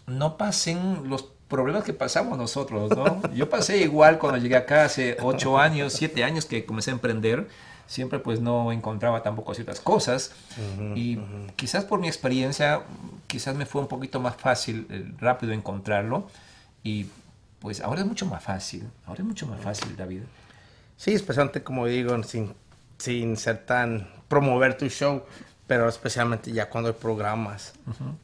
[0.08, 3.32] no pasen los problemas que pasamos nosotros, ¿no?
[3.32, 7.48] Yo pasé igual cuando llegué acá hace ocho años, siete años que comencé a emprender,
[7.86, 10.32] siempre pues no encontraba tampoco ciertas cosas
[10.96, 11.20] y
[11.54, 12.82] quizás por mi experiencia,
[13.28, 16.26] quizás me fue un poquito más fácil, eh, rápido encontrarlo
[16.82, 17.06] y
[17.60, 20.22] pues ahora es mucho más fácil, ahora es mucho más fácil, David.
[20.96, 22.54] Sí, especialmente como digo, sin,
[22.98, 25.22] sin ser tan promover tu show,
[25.66, 27.74] pero especialmente ya cuando hay programas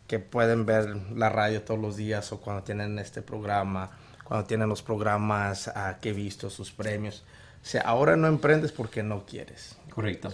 [0.07, 3.91] que pueden ver la radio todos los días o cuando tienen este programa,
[4.25, 7.25] cuando tienen los programas ah, que he visto, sus premios.
[7.63, 9.77] O sea, ahora no emprendes porque no quieres.
[9.95, 10.33] Correcto.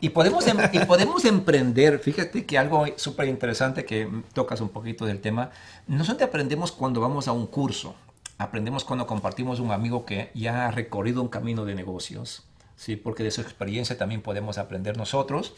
[0.00, 5.04] Y podemos, em, y podemos emprender, fíjate que algo súper interesante que tocas un poquito
[5.04, 5.50] del tema,
[5.86, 7.94] no solamente aprendemos cuando vamos a un curso,
[8.40, 12.96] aprendemos cuando compartimos un amigo que ya ha recorrido un camino de negocios, ¿sí?
[12.96, 15.52] porque de su experiencia también podemos aprender nosotros.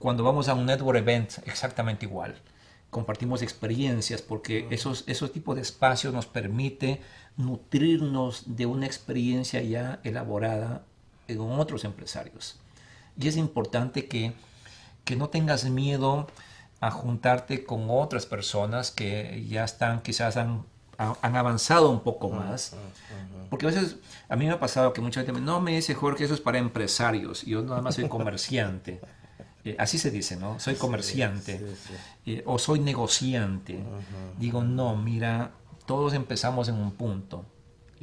[0.00, 2.34] Cuando vamos a un network event, exactamente igual.
[2.90, 7.00] Compartimos experiencias porque esos, esos tipos de espacios nos permite
[7.36, 10.84] nutrirnos de una experiencia ya elaborada
[11.28, 12.58] en otros empresarios.
[13.16, 14.32] Y es importante que,
[15.04, 16.26] que no tengas miedo
[16.80, 20.64] a juntarte con otras personas que ya están, quizás han,
[20.98, 22.74] han avanzado un poco más.
[23.50, 23.96] Porque a veces,
[24.28, 26.40] a mí me ha pasado que mucha gente me no me dice, Jorge, eso es
[26.40, 27.42] para empresarios.
[27.42, 29.00] Yo nada más soy comerciante.
[29.66, 30.60] Eh, así se dice, ¿no?
[30.60, 31.58] Soy comerciante.
[32.26, 33.82] Eh, o soy negociante.
[34.38, 35.52] Digo, no, mira,
[35.86, 37.46] todos empezamos en un punto.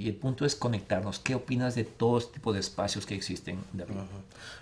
[0.02, 1.20] Y el punto es conectarnos.
[1.20, 3.60] ¿Qué opinas de todo este tipo de espacios que existen?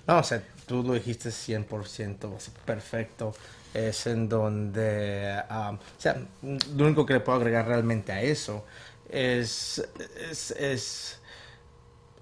[0.06, 2.30] No, o sea, tú lo dijiste 100%,
[2.65, 3.34] perfecto.
[3.73, 8.65] Es en donde, o sea, lo único que le puedo agregar realmente a eso
[9.10, 9.82] es,
[10.30, 11.18] es, es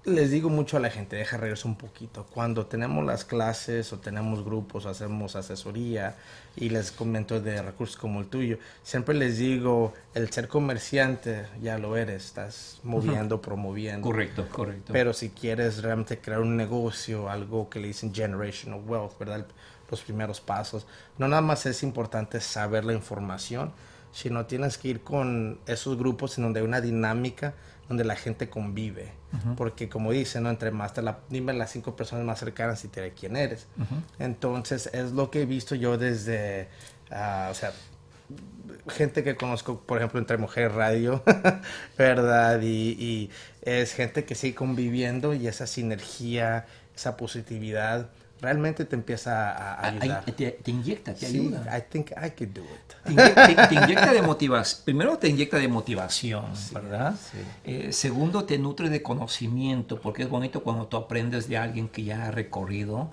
[0.08, 2.26] les digo mucho a la gente, deja regresar un poquito.
[2.32, 6.16] Cuando tenemos las clases o tenemos grupos, hacemos asesoría
[6.56, 11.78] y les comento de recursos como el tuyo, siempre les digo, el ser comerciante ya
[11.78, 14.06] lo eres, estás moviendo, promoviendo.
[14.06, 14.92] Correcto, correcto.
[14.92, 19.46] Pero si quieres realmente crear un negocio, algo que le dicen generational wealth, ¿verdad?
[19.90, 23.72] Los primeros pasos, no nada más es importante saber la información,
[24.12, 27.54] sino tienes que ir con esos grupos en donde hay una dinámica
[27.88, 29.12] donde la gente convive.
[29.56, 30.48] Porque como dice, ¿no?
[30.48, 33.66] Entre más te la, dime las cinco personas más cercanas y te diré quién eres.
[34.18, 36.68] Entonces es lo que he visto yo desde,
[37.10, 37.72] ah, o sea,
[38.88, 41.22] gente que conozco, por ejemplo, entre Mujeres Radio,
[41.98, 42.60] ¿verdad?
[42.62, 43.30] Y, y,
[43.62, 48.08] es gente que sigue conviviendo y esa sinergia, esa positividad
[48.40, 50.24] realmente te empieza a, ayudar.
[50.24, 51.76] te, inyecta, te ayuda.
[51.76, 53.16] I think I could do it.
[53.68, 54.82] Te, inyecta de motivación.
[54.84, 57.14] Primero te inyecta de motivación, ¿verdad?
[57.64, 62.04] Eh, segundo, te nutre de conocimiento, porque es bonito cuando tú aprendes de alguien que
[62.04, 63.10] ya ha recorrido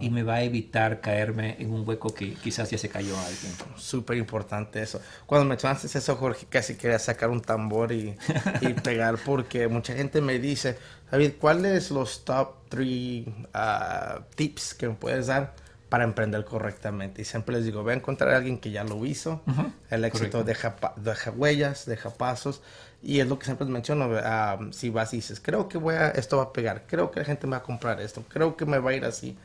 [0.00, 3.52] y, me va a evitar caerme en un hueco que quizás ya se cayó alguien.
[3.76, 5.00] Súper importante eso.
[5.26, 8.16] Cuando me echaste eso, Jorge, casi quería sacar un tambor y,
[8.60, 10.76] y pegar, porque mucha gente me dice,
[11.10, 15.54] David, ¿cuáles los top 3 uh, tips que me puedes dar
[15.88, 17.22] para emprender correctamente?
[17.22, 19.42] Y siempre les digo, voy a encontrar a alguien que ya lo hizo.
[19.90, 22.62] El éxito deja, deja, huellas, deja pasos.
[23.02, 24.08] Y es lo que siempre menciono.
[24.08, 27.20] Uh, si vas y dices, creo que voy a, esto va a pegar, creo que
[27.20, 29.36] la gente me va a comprar esto, creo que me va a ir así.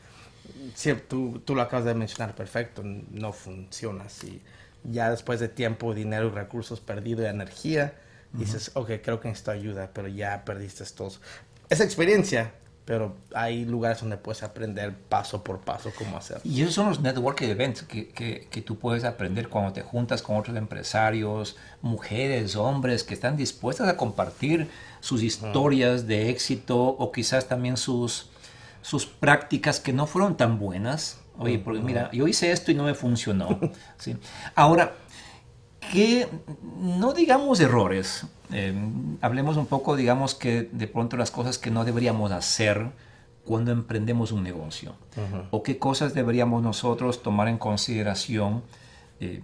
[0.74, 4.40] Si, tú, tú lo acabas de mencionar, perfecto, no funciona así.
[4.84, 7.94] Ya después de tiempo, dinero, recursos perdidos y energía,
[8.32, 11.20] dices, ok, creo que necesito ayuda, pero ya perdiste todos
[11.68, 12.52] esa experiencia,
[12.86, 16.42] pero hay lugares donde puedes aprender paso por paso cómo hacerlo.
[16.44, 20.22] Y esos son los networking events que, que, que, tú puedes aprender cuando te juntas
[20.22, 27.10] con otros empresarios, mujeres, hombres que están dispuestas a compartir sus historias de éxito o
[27.10, 28.30] quizás también sus,
[28.82, 31.18] sus prácticas que no fueron tan buenas.
[31.38, 33.58] Oye, porque mira, yo hice esto y no me funcionó.
[33.98, 34.16] ¿sí?
[34.54, 34.94] Ahora,
[35.92, 36.28] que
[36.80, 38.74] no digamos errores, eh,
[39.20, 42.90] hablemos un poco, digamos que de pronto las cosas que no deberíamos hacer
[43.44, 44.96] cuando emprendemos un negocio,
[45.50, 48.64] o qué cosas deberíamos nosotros tomar en consideración
[49.20, 49.40] eh,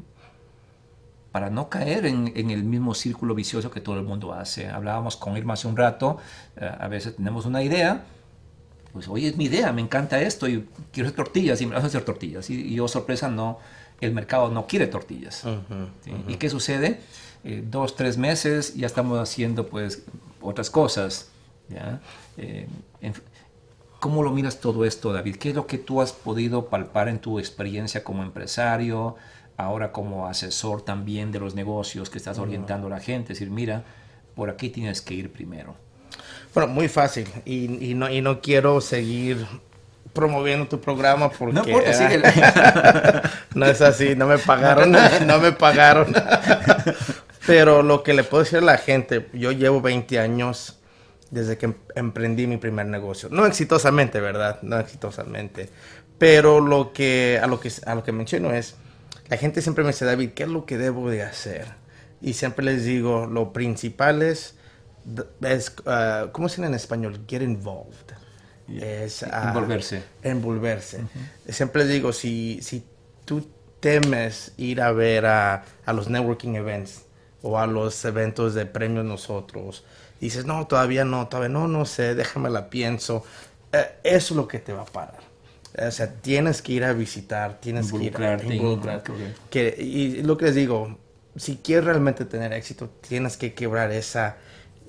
[1.31, 4.69] para no caer en, el mismo círculo vicioso que todo el mundo hace.
[4.69, 6.19] Hablábamos con Irma hace un rato,
[6.57, 8.05] eh, a veces tenemos una idea,
[8.93, 11.85] pues hoy es mi idea, me encanta esto y quiero hacer tortillas y me vas
[11.85, 12.51] a hacer tortillas.
[12.51, 13.61] Y, y yo, sorpresa, no,
[14.03, 15.45] el mercado no quiere tortillas.
[16.29, 17.01] ¿Y qué sucede?
[17.45, 20.05] Eh, dos, tres meses ya estamos haciendo pues
[20.41, 21.31] otras cosas.
[22.37, 22.67] Eh,
[24.01, 25.37] ¿Cómo lo miras todo esto, David?
[25.37, 29.15] ¿Qué es lo que tú has podido palpar en tu experiencia como empresario,
[29.57, 33.33] ahora como asesor también de los negocios que estás orientando a la gente?
[33.33, 33.85] Es decir, mira,
[34.35, 35.77] por aquí tienes que ir primero.
[36.53, 39.47] Bueno, muy fácil y, no, y no quiero seguir
[40.13, 41.55] promoviendo tu programa porque...
[41.55, 43.23] No importa,
[43.55, 46.15] no es así, no me pagaron, no me pagaron.
[47.47, 50.79] Pero lo que le puedo decir a la gente, yo llevo 20 años
[51.31, 53.29] desde que em-, emprendí mi primer negocio.
[53.31, 54.61] No exitosamente, ¿verdad?
[54.63, 55.71] No exitosamente.
[56.19, 58.77] Pero lo que, a, lo que, a lo que menciono es,
[59.29, 61.67] la gente siempre me dice, David, ¿qué es lo que debo de hacer?
[62.21, 64.55] Y siempre les digo, lo principal es,
[65.41, 67.25] es uh, ¿cómo se llama en español?
[67.27, 68.22] Get involved
[68.81, 70.03] es envolverse.
[70.23, 71.01] envolverse.
[71.49, 72.85] Siempre digo, si, si
[73.25, 73.47] tú
[73.81, 77.03] temes ir a ver a, a, los networking events
[77.43, 79.85] o a los eventos de premios nosotros,
[80.21, 83.25] dices, no, todavía no, todavía no, no sé, déjame la pienso,
[83.73, 85.33] eh, eso es lo que te va a parar.
[85.79, 89.15] O sea, tienes que ir a visitar, tienes que ir a correcto.
[89.51, 90.99] Que, y lo que les digo,
[91.37, 94.37] si quieres realmente tener éxito, tienes que quebrar esa,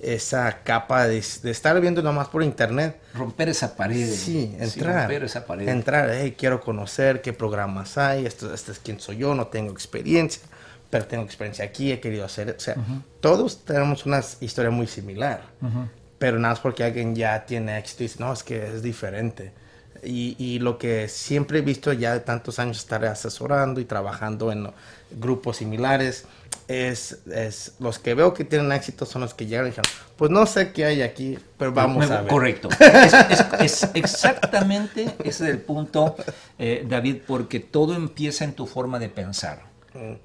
[0.04, 3.00] esa capa de, de estar viendo nomás por internet.
[3.14, 4.08] Romper esa pared.
[4.12, 5.02] Sí, entrar.
[5.02, 5.68] romper esa pared.
[5.68, 9.72] Entrar, hey, quiero conocer qué programas hay, esto, este es quién soy yo, no tengo
[9.72, 10.42] experiencia,
[10.90, 12.54] pero tengo experiencia aquí, he querido hacer.
[12.56, 12.76] O sea,
[13.20, 15.42] todos tenemos una historia muy similar,
[16.18, 19.52] pero nada más porque alguien ya tiene éxito y dice, no, es que es diferente.
[20.02, 24.52] Y, y lo que siempre he visto ya de tantos años estar asesorando y trabajando
[24.52, 24.70] en
[25.12, 26.26] grupos similares
[26.68, 30.30] es, es los que veo que tienen éxito son los que llegan y dijeron, pues
[30.30, 32.30] no sé qué hay aquí, pero vamos a ver.
[32.30, 32.68] Correcto.
[32.80, 33.12] Es,
[33.60, 36.16] es- es exactamente ese es el punto,
[36.58, 39.62] eh, David, porque todo empieza en tu forma de pensar.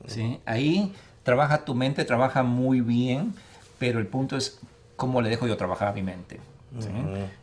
[0.08, 0.40] ¿sí?
[0.46, 3.34] Ahí trabaja tu mente, trabaja muy bien,
[3.78, 4.60] pero el punto es
[4.96, 6.40] cómo le dejo yo trabajar a mi mente.
[6.80, 6.88] ¿sí?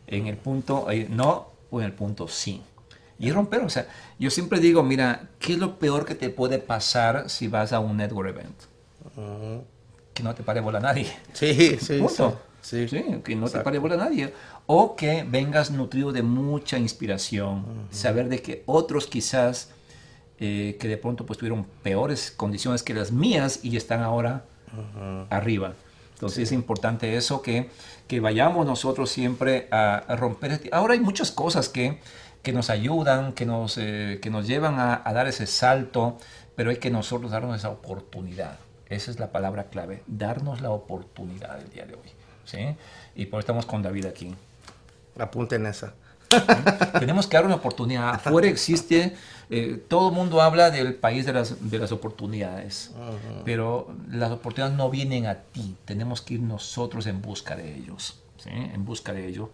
[0.07, 2.61] En el punto eh, no o en el punto sí.
[3.19, 3.87] Y romper, o sea,
[4.19, 7.79] yo siempre digo, mira, ¿qué es lo peor que te puede pasar si vas a
[7.79, 8.55] un network event?
[10.13, 11.07] Que no te pare bola nadie.
[11.33, 12.39] Sí, sí, Punto.
[12.61, 12.87] sí.
[12.87, 14.33] Sí, que no te pare bola a nadie.
[14.65, 17.87] O que vengas nutrido de mucha inspiración.
[17.91, 19.69] Saber de que otros quizás
[20.39, 24.43] eh, que de pronto pues tuvieron peores condiciones que las mías y están ahora
[25.29, 25.73] arriba.
[26.15, 27.69] Entonces es importante eso, que,
[28.07, 30.51] que vayamos nosotros siempre a, a romper.
[30.53, 31.99] este- Ahora hay muchas cosas que,
[32.41, 36.17] que nos ayudan, que nos, eh, que nos llevan a, a dar ese salto,
[36.55, 38.57] pero hay que nosotros darnos esa oportunidad.
[38.89, 42.09] Esa es la palabra clave, darnos la oportunidad el día de hoy.
[42.45, 42.75] ¿sí?
[43.15, 44.33] Y por eso estamos con David aquí.
[45.17, 45.93] Apunten esa.
[46.99, 48.09] Tenemos que dar una oportunidad.
[48.09, 49.15] Afuera existe,
[49.49, 52.91] eh, todo el mundo habla del país de las, de las oportunidades,
[53.45, 55.75] pero las oportunidades no vienen a ti.
[55.85, 58.19] Tenemos que ir nosotros en busca de ellos.
[58.37, 58.49] ¿sí?
[58.51, 59.49] En busca de ello.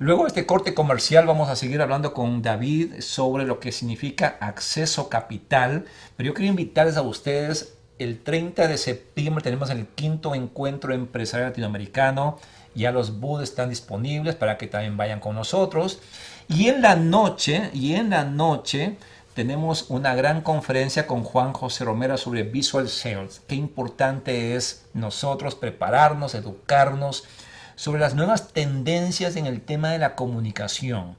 [0.00, 4.36] Luego de este corte comercial vamos a seguir hablando con David sobre lo que significa
[4.40, 10.34] acceso capital, pero yo quiero invitarles a ustedes, el 30 de septiembre tenemos el quinto
[10.34, 12.38] encuentro empresarial latinoamericano,
[12.74, 16.00] ya los booths están disponibles para que también vayan con nosotros.
[16.48, 18.96] Y en la noche, y en la noche
[19.34, 23.42] tenemos una gran conferencia con Juan José Romero sobre Visual Sales.
[23.46, 27.24] Qué importante es nosotros prepararnos, educarnos
[27.74, 31.16] sobre las nuevas tendencias en el tema de la comunicación.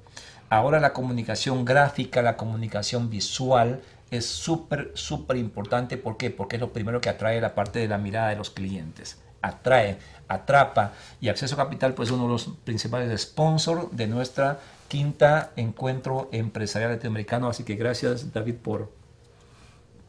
[0.49, 3.81] Ahora la comunicación gráfica, la comunicación visual
[4.11, 5.97] es súper, súper importante.
[5.97, 6.29] ¿Por qué?
[6.29, 9.19] Porque es lo primero que atrae la parte de la mirada de los clientes.
[9.41, 10.93] Atrae, atrapa.
[11.21, 17.49] Y Acceso Capital, pues uno de los principales sponsors de nuestra quinta encuentro empresarial latinoamericano.
[17.49, 18.91] Así que gracias, David, por,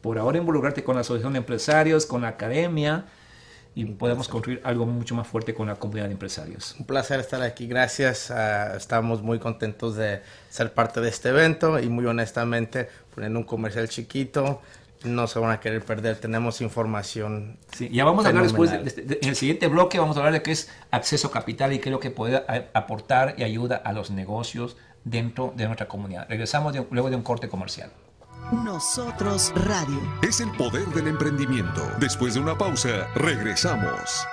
[0.01, 3.07] por ahora involucrarte con la Asociación de Empresarios, con la academia
[3.75, 6.75] y podemos construir algo mucho más fuerte con la comunidad de empresarios.
[6.79, 8.31] Un placer estar aquí, gracias.
[8.31, 13.45] ah, estamos muy contentos de ser parte de este evento y muy honestamente, poniendo un
[13.45, 14.61] comercial chiquito,
[15.05, 16.17] no se van a querer perder.
[16.19, 17.59] Tenemos información.
[17.75, 19.07] Sí, ya vamos a hablar después, de- fenomenal.
[19.09, 21.73] de- de- en el siguiente bloque vamos a hablar de qué es acceso a capital
[21.73, 25.65] y qué es lo que puede a- aportar y ayuda a los negocios dentro de
[25.67, 26.27] nuestra comunidad.
[26.29, 27.91] Regresamos de- luego de un corte comercial.
[28.53, 30.01] Nosotros Radio.
[30.23, 31.83] Es el poder del emprendimiento.
[31.99, 34.27] Después de una pausa, regresamos.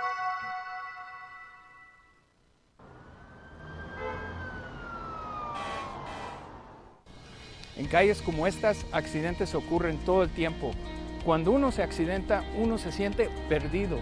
[7.77, 10.71] En calles como estas, accidentes ocurren todo el tiempo.
[11.23, 13.99] Cuando uno se accidenta, uno se siente perdido.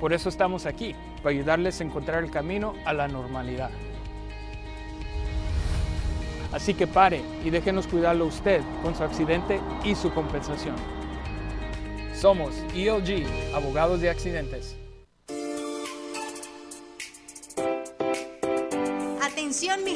[0.00, 3.70] Por eso estamos aquí, para ayudarles a encontrar el camino a la normalidad.
[6.52, 10.76] Así que pare y déjenos cuidarlo usted con su accidente y su compensación.
[12.14, 14.76] Somos ELG, abogados de accidentes.
[19.20, 19.95] Atención mi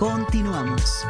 [0.00, 1.04] Continuamos.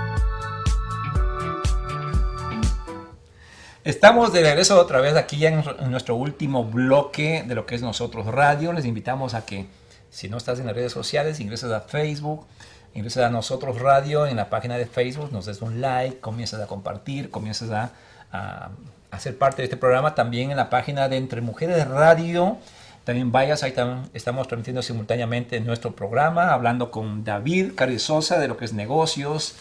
[3.84, 7.82] Estamos de regreso otra vez aquí en, en nuestro último bloque de lo que es
[7.82, 8.72] Nosotros Radio.
[8.72, 9.68] Les invitamos a que
[10.10, 12.48] si no estás en las redes sociales, ingreses a Facebook,
[12.92, 16.66] ingreses a Nosotros Radio en la página de Facebook, nos des un like, comiences a
[16.66, 17.92] compartir, comiences a,
[18.32, 18.70] a,
[19.12, 20.16] a ser parte de este programa.
[20.16, 22.58] También en la página de Entre Mujeres Radio
[23.04, 28.56] También vayas, ahí también estamos transmitiendo simultáneamente nuestro programa, hablando con David Carrizosa de lo
[28.56, 29.54] que es negocios,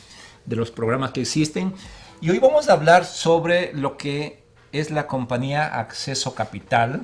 [0.45, 1.73] de los programas que existen.
[2.19, 7.01] Y hoy vamos a hablar sobre lo que es la compañía Acceso Capital,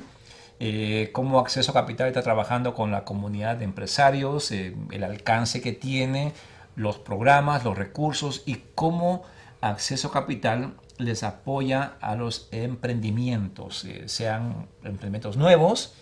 [0.59, 5.71] eh, cómo Acceso Capital está trabajando con la comunidad de empresarios, eh, el alcance que
[5.71, 6.33] tiene,
[6.75, 9.23] los programas, los recursos y cómo
[9.61, 15.93] Acceso Capital les apoya a los emprendimientos, eh, sean emprendimientos nuevos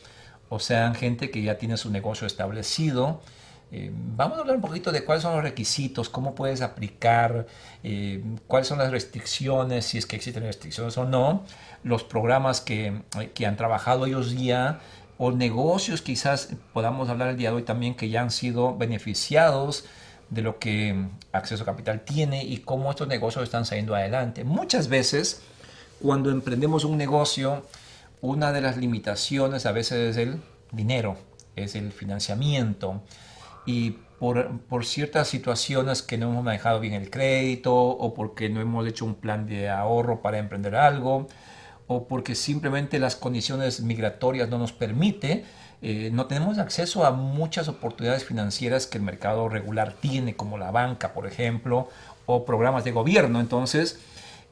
[0.49, 3.21] o sean gente que ya tiene su negocio establecido.
[3.71, 7.47] Eh, vamos a hablar un poquito de cuáles son los requisitos, cómo puedes aplicar,
[7.83, 11.43] eh, cuáles son las restricciones, si es que existen restricciones o no,
[11.83, 13.01] los programas que,
[13.33, 14.79] que han trabajado ellos ya
[15.17, 19.85] o negocios quizás podamos hablar el día de hoy también que ya han sido beneficiados
[20.29, 24.43] de lo que Acceso Capital tiene y cómo estos negocios están saliendo adelante.
[24.43, 25.41] Muchas veces,
[26.01, 27.65] cuando emprendemos un negocio,
[28.23, 31.17] una de las limitaciones a veces es el dinero,
[31.57, 33.03] es el financiamiento.
[33.65, 38.61] Y por, por, ciertas situaciones que no hemos manejado bien el crédito o porque no
[38.61, 41.27] hemos hecho un plan de ahorro para emprender algo
[41.87, 45.43] o porque simplemente las condiciones migratorias no nos permite,
[45.81, 50.71] eh, no tenemos acceso a muchas oportunidades financieras que el mercado regular tiene, como la
[50.71, 51.89] banca, por ejemplo,
[52.25, 53.41] o programas de gobierno.
[53.41, 53.99] Entonces,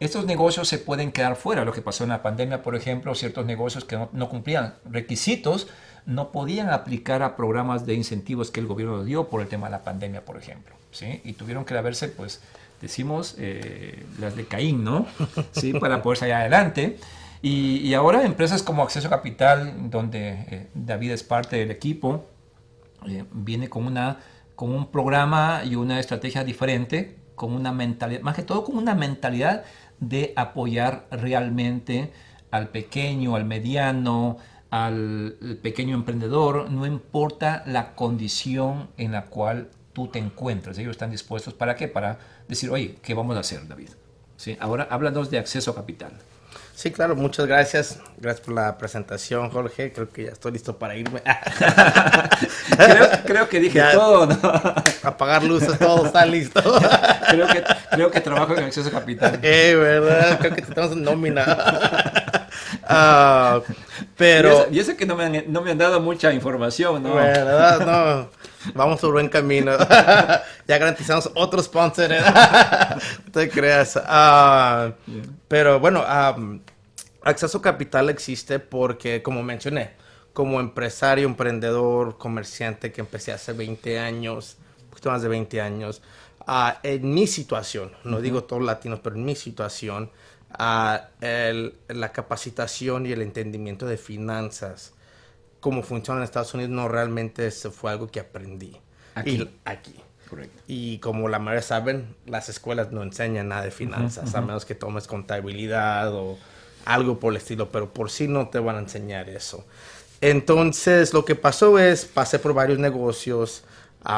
[0.01, 1.63] estos negocios se pueden quedar fuera.
[1.63, 5.67] Lo que pasó en la pandemia, por ejemplo, ciertos negocios que no, cumplían requisitos
[6.07, 9.71] no podían aplicar a programas de incentivos que el gobierno dio por el tema de
[9.73, 10.73] la pandemia, por ejemplo.
[10.89, 11.21] ¿sí?
[11.23, 12.41] Y tuvieron que verse, pues,
[12.81, 15.05] decimos, eh, las de Caín, ¿no?
[15.51, 15.71] ¿Sí?
[15.73, 16.97] Para poder salir adelante.
[17.43, 22.25] Y, ahora empresas como Acceso Capital, donde eh, David es parte del equipo,
[23.07, 24.17] eh, viene con, una,
[24.55, 28.93] con un programa y una estrategia diferente, con una mentalidad, más que todo con una
[28.93, 29.63] mentalidad
[30.01, 32.11] de apoyar realmente
[32.51, 34.37] al pequeño, al mediano,
[34.69, 40.77] al pequeño emprendedor, no importa la condición en la cual tú te encuentres.
[40.77, 41.87] Ellos están dispuestos para qué?
[41.87, 43.89] Para decir, oye, ¿qué vamos a hacer, David?
[44.37, 44.57] ¿Sí?
[44.59, 46.13] Ahora háblanos de acceso a capital.
[46.73, 47.99] Sí, claro, muchas gracias.
[48.17, 49.93] Gracias por la presentación, Jorge.
[49.93, 51.21] Creo que ya estoy listo para irme.
[53.25, 54.39] creo, que dije todo, ¿no?
[55.03, 56.59] Apagar luces, todo está listo.
[57.29, 59.39] creo, que, creo que trabajo en acceso capital.
[59.41, 60.39] Eh, ¿verdad?
[60.39, 62.49] Creo que estamos en nómina.
[62.89, 63.61] Uh,
[64.17, 64.67] pero...
[64.71, 67.15] Y eso, que no me, han, no me han dado mucha información, ¿no?
[67.15, 67.79] ¿Verdad?
[67.85, 68.41] No.
[68.73, 69.71] Vamos por buen camino.
[70.67, 72.11] ya garantizamos otro sponsor.
[72.11, 72.21] ¿eh?
[73.33, 73.95] te creas.
[73.95, 74.93] Uh,
[75.47, 76.59] pero bueno, um,
[77.23, 79.91] Acceso Capital existe porque, como mencioné,
[80.33, 86.01] como empresario, emprendedor, comerciante que empecé hace 20 años, un poquito más de 20 años,
[86.47, 90.11] uh, en mi situación, no digo todos latinos, pero en mi situación,
[90.51, 90.97] uh,
[91.87, 94.93] la capacitación y el entendimiento de finanzas,
[95.59, 98.77] cómo funciona en Estados Unidos, no realmente fue algo que aprendí.
[99.15, 99.49] Aquí.
[99.65, 99.95] aquí.
[100.67, 104.75] Y como la mayoría saben, las escuelas no enseñan nada de finanzas, a menos que
[104.75, 106.37] tomes contabilidad o
[106.85, 109.65] algo por el estilo, pero por sí no te van a enseñar eso.
[110.21, 113.63] Entonces, lo que pasó es, pasé por varios negocios,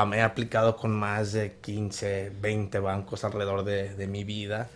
[0.08, 4.70] me he aplicado con más de 15, 20 bancos alrededor de, mi vida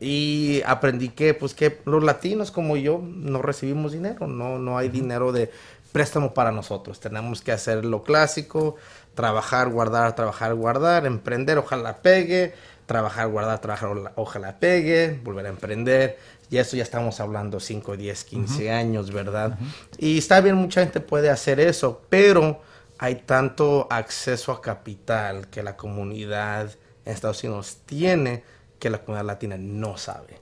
[0.00, 4.88] y aprendí que, pues, que los latinos como yo no recibimos dinero, no, no hay
[4.88, 5.50] dinero de
[5.92, 7.00] préstamo para nosotros.
[7.00, 8.76] Tenemos que hacer lo clásico,
[9.14, 12.54] trabajar, guardar, trabajar, guardar, emprender, ojalá pegue,
[12.86, 16.18] trabajar, guardar, trabajar, ojalá pegue, volver a emprender.
[16.50, 19.56] Y eso ya estamos hablando 5, 10, 15 años, ¿verdad?
[19.98, 22.60] Y está bien, mucha gente puede hacer eso, pero
[23.02, 26.70] hay tanto acceso a capital que la comunidad
[27.06, 28.44] en Estados Unidos tiene
[28.78, 30.38] que la comunidad latina no sabe.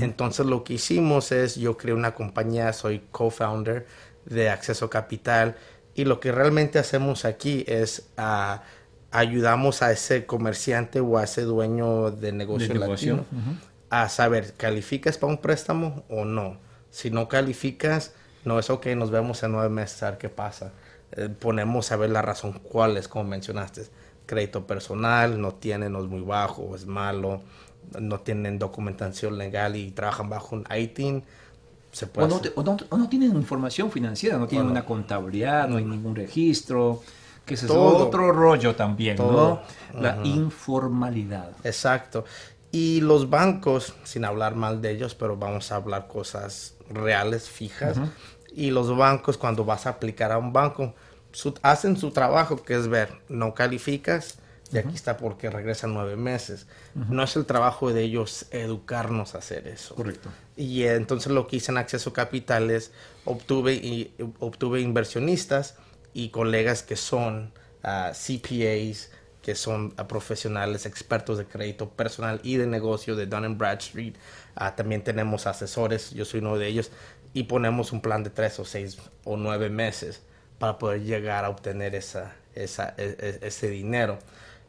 [0.00, 3.86] Entonces lo que hicimos es, yo creé una compañía, soy co-founder
[4.26, 5.56] de Acceso Capital
[5.94, 8.58] y lo que realmente hacemos aquí es uh,
[9.10, 13.24] ayudamos a ese comerciante o a ese dueño de negocio, de latino
[13.88, 16.58] a saber, ¿calificas para un préstamo o no?
[16.90, 18.12] Si no calificas,
[18.44, 20.72] no es ok, nos vemos en nueve meses a ver qué pasa.
[21.12, 23.86] Eh, ponemos a ver la razón cuál es, como mencionaste.
[24.26, 27.42] Crédito personal, no tienen, no es muy bajo, es malo,
[28.00, 31.22] no tienen documentación legal y trabajan bajo un ITIN.
[31.92, 37.02] Se puede o, no, tienen información financiera, no tienen una contabilidad, no hay ningún registro,
[37.44, 39.60] que es otro rollo también, ¿no?
[40.00, 41.52] La informalidad.
[41.62, 42.24] Exacto.
[42.72, 47.96] Y los bancos, sin hablar mal de ellos, pero vamos a hablar cosas reales, fijas.
[48.54, 50.94] Y los bancos, cuando vas a aplicar a un banco,
[51.62, 54.38] hacen su trabajo, que es ver, no calificas,
[54.72, 56.66] y aquí está porque regresan nueve meses.
[56.94, 59.94] No es el trabajo de ellos educarnos a hacer eso.
[59.94, 60.30] Correcto.
[60.56, 62.90] Y eh, entonces lo que hice en Acceso Capitales,
[63.24, 65.76] obtuve, y, obtuve inversionistas
[66.12, 67.52] y colegas que son
[67.82, 69.10] ah, CPAs,
[69.42, 74.16] que son ah, profesionales, expertos de crédito personal y de negocio de Dun Bradstreet.
[74.56, 76.90] Uh, también tenemos asesores, yo soy uno de ellos,
[77.34, 80.22] y ponemos un plan de tres o seis o nueve meses
[80.58, 84.18] para poder llegar a obtener esa, esa, e, e, ese dinero.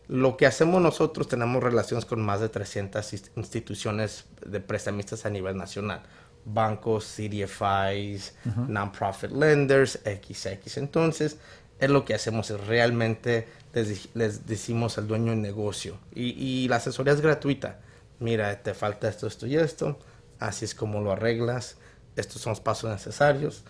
[0.07, 5.57] Lo que hacemos nosotros, tenemos relaciones con más de 300 instituciones de prestamistas a nivel
[5.57, 6.01] nacional.
[6.43, 8.35] Bancos, CDFIs,
[8.67, 10.77] non-profit lenders, XX.
[10.77, 11.37] Entonces,
[11.79, 15.97] es lo que hacemos, es realmente les, decimos al dueño del negocio.
[16.13, 17.79] Y, y, la asesoría es gratuita.
[18.19, 19.97] Mira, te falta esto, esto y esto.
[20.39, 21.77] Así es como lo arreglas.
[22.15, 23.63] Estos son los pasos necesarios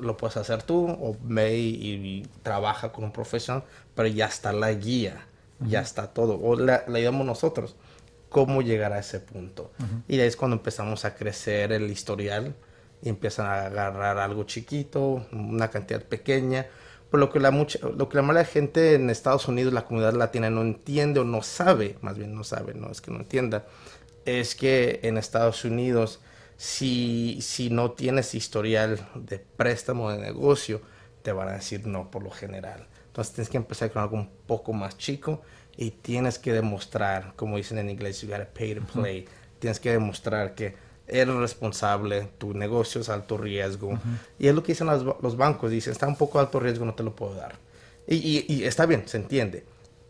[0.00, 3.64] lo puedes hacer tú o ve y, trabaja con un profesional,
[3.94, 5.26] pero ya está la guía,
[5.60, 6.38] ya está todo.
[6.40, 7.76] O le ayudamos nosotros
[8.28, 9.70] cómo llegar a ese punto.
[10.08, 12.54] Y ahí es cuando empezamos a crecer el historial
[13.02, 16.66] y empiezan a agarrar algo chiquito, una cantidad pequeña.
[17.10, 20.14] Por lo que la mucha, lo que la mala gente en Estados Unidos, la comunidad
[20.14, 23.66] latina no entiende o no sabe, más bien no sabe, no es que no entienda,
[24.24, 26.20] es que en Estados Unidos
[26.56, 30.80] si, si no tienes historial de préstamo de negocio,
[31.22, 32.86] te van a decir no por lo general.
[33.06, 35.42] Entonces tienes que empezar con algo un poco más chico
[35.76, 39.26] y tienes que demostrar, como dicen en inglés, you gotta pay to play.
[39.58, 40.74] Tienes que demostrar que
[41.06, 43.98] eres responsable, tu negocio es alto riesgo.
[44.38, 46.94] Y es lo que dicen los, los, bancos, dicen, está un poco alto riesgo, no
[46.94, 47.56] te lo puedo dar.
[48.06, 49.64] Y, y, y está bien, se entiende,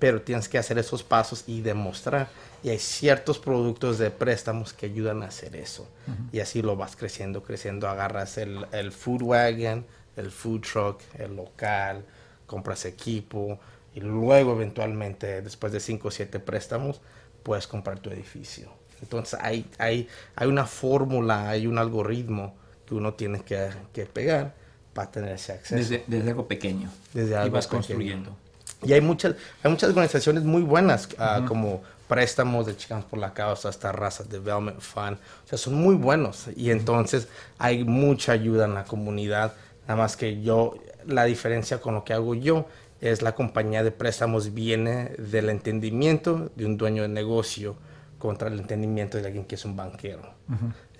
[0.05, 2.29] pero tienes que hacer esos pasos y demostrar
[2.63, 5.89] y hay ciertos productos de préstamos que ayudan a hacer eso.
[6.31, 7.89] Y así lo vas creciendo, creciendo.
[7.89, 9.87] Agarras el, el food wagon,
[10.19, 12.05] el food truck, el local,
[12.47, 13.59] compras equipo
[13.95, 17.01] y luego eventualmente, después de 5 o 7 préstamos,
[17.43, 18.69] puedes comprar tu edificio.
[19.01, 22.55] Entonces hay, hay, hay una fórmula, hay un algoritmo
[22.87, 24.55] que uno tiene que, que pegar
[24.93, 26.03] para tener ese acceso.
[26.07, 26.91] Desde, algo pequeño.
[27.15, 28.37] Desde algo y vas construyendo.
[28.85, 33.33] Y hay muchas, hay muchas organizaciones muy buenas, ah, como préstamos de Chicanos por la
[33.33, 35.17] Causa hasta Raza Development Fund.
[35.45, 36.47] O sea, son muy buenos.
[36.57, 37.29] Y entonces
[37.59, 39.55] hay mucha ayuda en la comunidad.
[39.83, 40.75] Nada más que yo,
[41.07, 42.67] la diferencia con lo que hago yo
[43.01, 47.77] es la compañía de préstamos viene del entendimiento de un dueño de negocio
[48.19, 50.23] contra el entendimiento de alguien que es un banquero.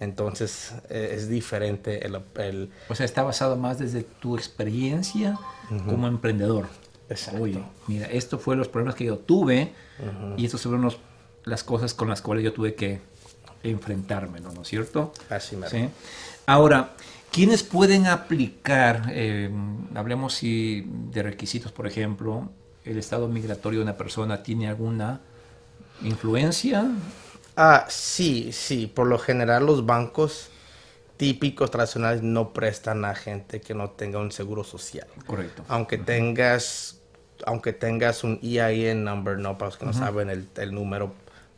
[0.01, 5.39] Entonces e, es diferente el, el, O sea, está basado más desde tu experiencia
[5.87, 6.67] como emprendedor.
[7.09, 7.45] Exacto.
[7.87, 9.73] mira, esto fue los problemas que yo tuve
[10.37, 10.91] y estos fueron
[11.45, 13.01] las cosas con las cuales yo tuve que
[13.63, 15.13] enfrentarme, ¿no, es cierto?
[15.31, 15.89] Así me ¿Sí?
[16.47, 16.93] Ahora,
[17.31, 19.51] ¿quiénes pueden aplicar, eh,
[19.95, 22.51] hablemos si de requisitos, por ejemplo,
[22.85, 25.21] el estado migratorio de una persona tiene alguna
[26.03, 26.91] influencia?
[27.57, 30.49] Ah, sí, sí, por lo general los bancos
[31.17, 35.07] típicos tradicionales no prestan a gente que no tenga un seguro social.
[35.27, 35.65] Correcto.
[35.69, 37.01] Aunque tengas
[37.47, 41.13] aunque tengas un EIN number, no para los que no saben el, el, número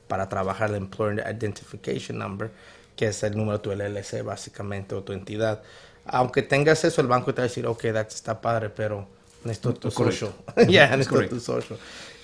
[0.08, 2.50] para trabajar el Employer Identification Number,
[2.96, 5.62] que es el número de tu LLC básicamente o tu entidad.
[6.06, 9.06] Aunque tengas eso, el banco te va a decir, ok, that está padre, pero
[9.44, 10.32] necesito tu social.
[10.68, 11.78] Ya, necesito tu social.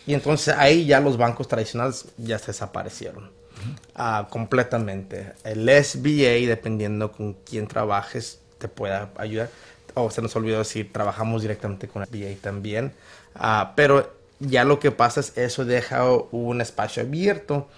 [0.06, 3.30] Y entonces ahí ya los bancos tradicionales ya se desaparecieron.
[3.94, 5.32] Ah, completamente.
[5.44, 9.50] El SBA, dependiendo con quién trabajes, te pueda ayudar.
[9.94, 12.92] O se nos olvidó decir, trabajamos directamente con el SBA también.
[13.34, 17.68] Ah, pero ya lo que pasa es eso deja un espacio abierto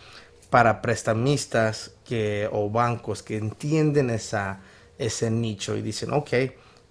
[0.51, 4.61] para prestamistas que, o bancos que entienden esa,
[4.99, 6.30] ese nicho y dicen, ok,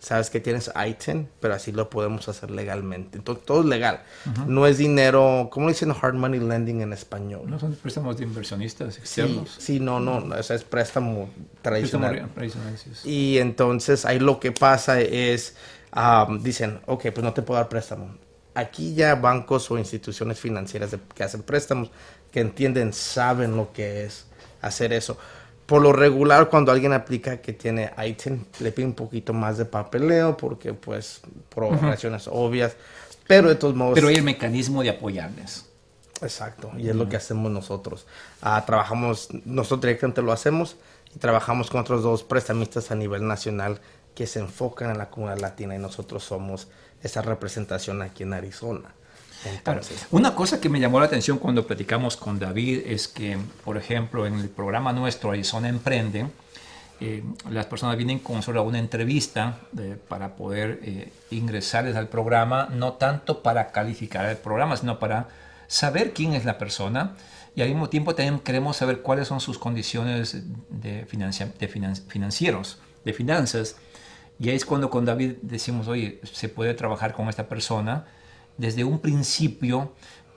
[0.04, 3.18] sabes que tienes ITIN, pero así lo podemos hacer legalmente.
[3.18, 4.04] Entonces, todo es legal.
[4.48, 7.44] No es dinero, ¿cómo dicen hard money lending en español?
[7.48, 9.56] No son préstamos de inversionistas externos.
[9.58, 11.30] Sí, no, no, eso es préstamo
[11.62, 12.30] tradicional.
[13.06, 15.56] Y entonces ahí lo que pasa es,
[16.42, 18.14] dicen, ok, pues no te puedo dar préstamo.
[18.56, 21.92] Aquí ya bancos o instituciones financieras que hacen préstamos,
[22.30, 24.26] que entienden, saben lo que es
[24.62, 25.18] hacer eso
[25.66, 29.66] por lo regular cuando alguien aplica que tiene ITIN le pide un poquito más de
[29.66, 32.76] papeleo porque pues por razones obvias
[33.28, 35.70] pero de todos modos pero hay el mecanismo de apoyarles.
[36.22, 38.06] Exacto y es lo que hacemos nosotros.
[38.42, 40.78] Ah, trabajamos nosotros directamente lo hacemos
[41.16, 43.80] y trabajamos con otros dos prestamistas a nivel nacional
[44.16, 46.68] que se enfocan en la comunidad latina y nosotros somos
[47.02, 48.94] esa representación aquí en Arizona
[50.12, 54.26] una cosa que me llamó la atención cuando platicamos con David es que, por ejemplo,
[54.26, 56.28] en el programa nuestro Arizona Emprende,
[57.00, 62.70] eh, las personas vienen con solo una entrevista eh, para poder eh, ingresarles al programa,
[62.72, 65.28] no tanto para calificar el programa, sino para
[65.68, 67.16] saber quién es la persona.
[67.56, 73.14] Y al mismo tiempo también queremos saber cuáles son sus condiciones de, de financieros, de
[73.14, 73.76] finanzas.
[74.40, 78.06] Y ahí es cuando con David decimos, oye, se puede trabajar con esta persona
[78.58, 79.94] desde un principio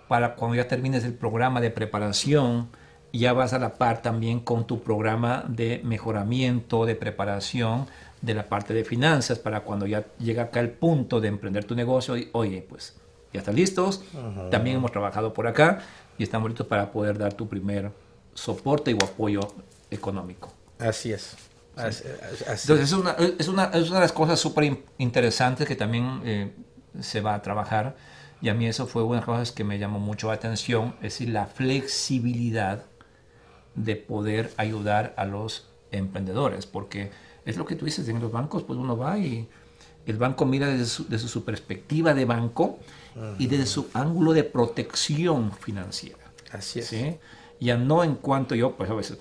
[0.09, 2.69] para cuando ya termines el programa de preparación,
[3.13, 7.87] ya vas a la par también con tu programa de mejoramiento, de preparación
[8.23, 11.75] de la parte de finanzas, para cuando ya llega acá el punto de emprender tu
[11.75, 12.97] negocio, y, oye, pues
[13.33, 14.03] ya están listos,
[14.51, 15.81] también hemos trabajado por acá
[16.19, 17.91] y estamos listos para poder dar tu primer
[18.35, 19.41] soporte o apoyo
[19.91, 20.53] económico.
[20.79, 21.37] Así es.
[21.77, 26.53] Entonces es una, es, una, es una de las cosas súper interesantes que también eh,
[27.01, 27.97] se va a trabajar
[28.41, 30.95] y a mí eso fue una de las cosas que me llamó mucho la atención,
[30.97, 32.85] es decir, la flexibilidad
[33.75, 37.11] de poder ayudar a los emprendedores, porque
[37.45, 39.49] es lo que tú dices, en los bancos pues uno va y
[40.07, 40.87] el banco mira desde
[41.29, 42.79] su, perspectiva de banco
[43.39, 46.19] y desde su ángulo de protección financiera.
[46.53, 46.87] Así es.
[46.87, 47.17] ¿sí?
[47.59, 49.19] Ya no en cuanto yo, pues a veces,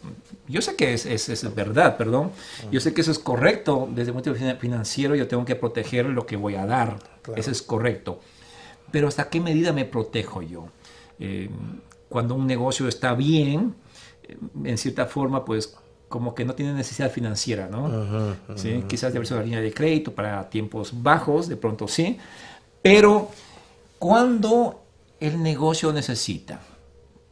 [0.47, 2.31] yo sé que es, es, es verdad, perdón,
[2.71, 5.55] yo sé que eso es correcto, desde el punto de vista financiero yo tengo que
[5.55, 6.99] proteger lo que voy a dar,
[7.35, 8.19] eso es correcto,
[8.95, 10.69] pero ¿hasta qué medida me protejo yo?
[11.19, 11.49] Eh,
[12.07, 13.75] cuando un negocio está bien,
[14.63, 15.75] en cierta forma, pues
[16.07, 18.37] como que no tiene necesidad financiera, ¿no?
[18.55, 18.85] ¿Sí?
[18.87, 22.17] Quizás de una línea de crédito para tiempos bajos, de pronto sí,
[22.81, 23.31] pero
[23.99, 24.85] cuando
[25.19, 26.61] el negocio necesita,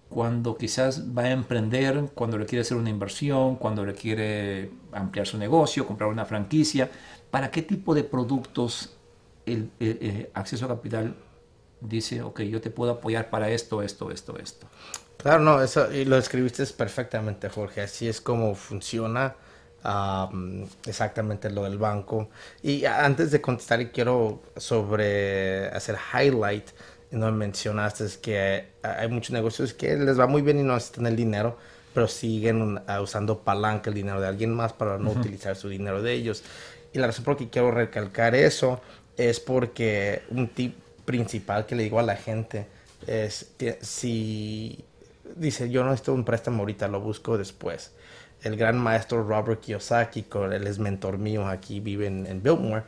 [0.10, 5.28] cuando quizás va a emprender, cuando le quiere hacer una inversión, cuando le quiere ampliar
[5.28, 6.92] su negocio, comprar una franquicia,
[7.32, 8.98] ¿para qué tipo de productos
[9.46, 11.16] el, el acceso a capital
[11.88, 14.68] dice, ok, yo te puedo apoyar para esto, esto, esto, esto?
[15.18, 17.82] Claro, no, eso y lo escribiste perfectamente, Jorge.
[17.82, 19.36] Así es como funciona
[20.86, 22.30] exactamente lo del banco.
[22.62, 26.70] Y antes de contestar, quiero sobre hacer highlight.
[27.12, 31.16] No mencionaste que hay muchos negocios que les va muy bien y no necesitan el
[31.16, 31.58] dinero,
[31.94, 36.14] pero siguen usando palanca el dinero de alguien más para no utilizar su dinero de
[36.14, 36.44] ellos.
[36.92, 38.82] Y la razón por la que quiero recalcar eso
[39.16, 40.76] es porque un tip
[41.06, 42.68] principal que le digo a la gente
[43.08, 44.84] es que si
[45.36, 47.94] dice, yo no necesito un préstamo ahorita, lo busco después.
[48.42, 52.84] El gran maestro Robert Kiyosaki, él es mentor mío, aquí vive en, Biltmore,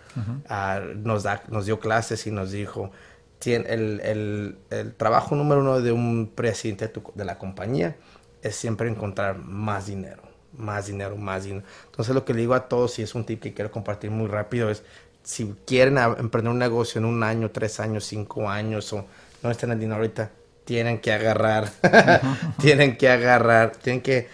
[0.50, 2.92] ah, nos, da, nos dio clases y nos dijo,
[3.40, 7.96] tiene el, el, el, trabajo número uno de un presidente de, la compañía
[8.42, 10.24] es siempre encontrar más dinero,
[10.58, 11.66] más dinero, más dinero.
[11.86, 14.28] Entonces lo que le digo a todos, y es un tip que quiero compartir muy
[14.28, 14.84] rápido, es
[15.26, 19.06] si quieren emprender un negocio en un año, tres años, cinco años, o
[19.42, 20.32] no estén el dinero ahorita,
[20.64, 21.70] tienen que agarrar,
[22.62, 24.30] tienen que agarrar, tienen que,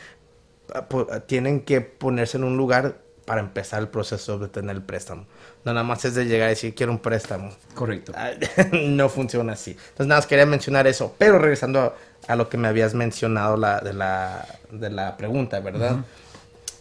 [1.28, 5.26] tienen que ponerse en un lugar para empezar el proceso de tener el préstamo.
[5.64, 7.52] No nada más es de llegar y decir quiero un préstamo.
[7.74, 8.12] Correcto.
[8.74, 9.72] no funciona así.
[9.72, 11.16] Entonces nada más quería mencionar eso.
[11.18, 11.96] Pero regresando
[12.28, 16.04] a, lo que me habías mencionado la, de, la, de la pregunta, ¿verdad?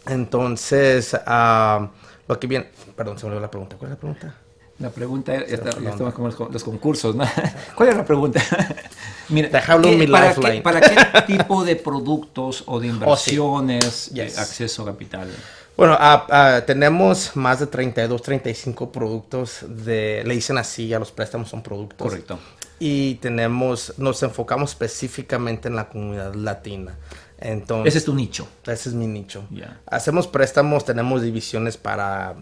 [0.07, 1.91] Entonces, ah,
[2.31, 2.67] lo que viene...
[2.97, 3.77] Perdón, se me olvidó la pregunta.
[3.77, 4.35] ¿Cuál es la pregunta?
[4.79, 7.25] La pregunta, ya, estamos con los, concursos, ¿no?
[7.75, 8.41] ¿Cuál es la pregunta?
[9.29, 14.87] Mira, ¿qué, para, qué, ¿para, qué, tipo de productos o de oh, inversiones acceso a
[14.87, 15.29] capital?
[15.77, 21.13] Bueno, ah, ah, tenemos más de 32, 35 productos de, le dicen así, a los
[21.13, 22.09] préstamos son productos.
[22.09, 22.39] Correcto.
[22.81, 26.97] Y tenemos, nos enfocamos específicamente en la comunidad latina.
[27.39, 28.49] Entonces, ese es tu nicho.
[28.65, 29.45] Ese es mi nicho.
[29.87, 32.35] Hacemos préstamos, tenemos divisiones para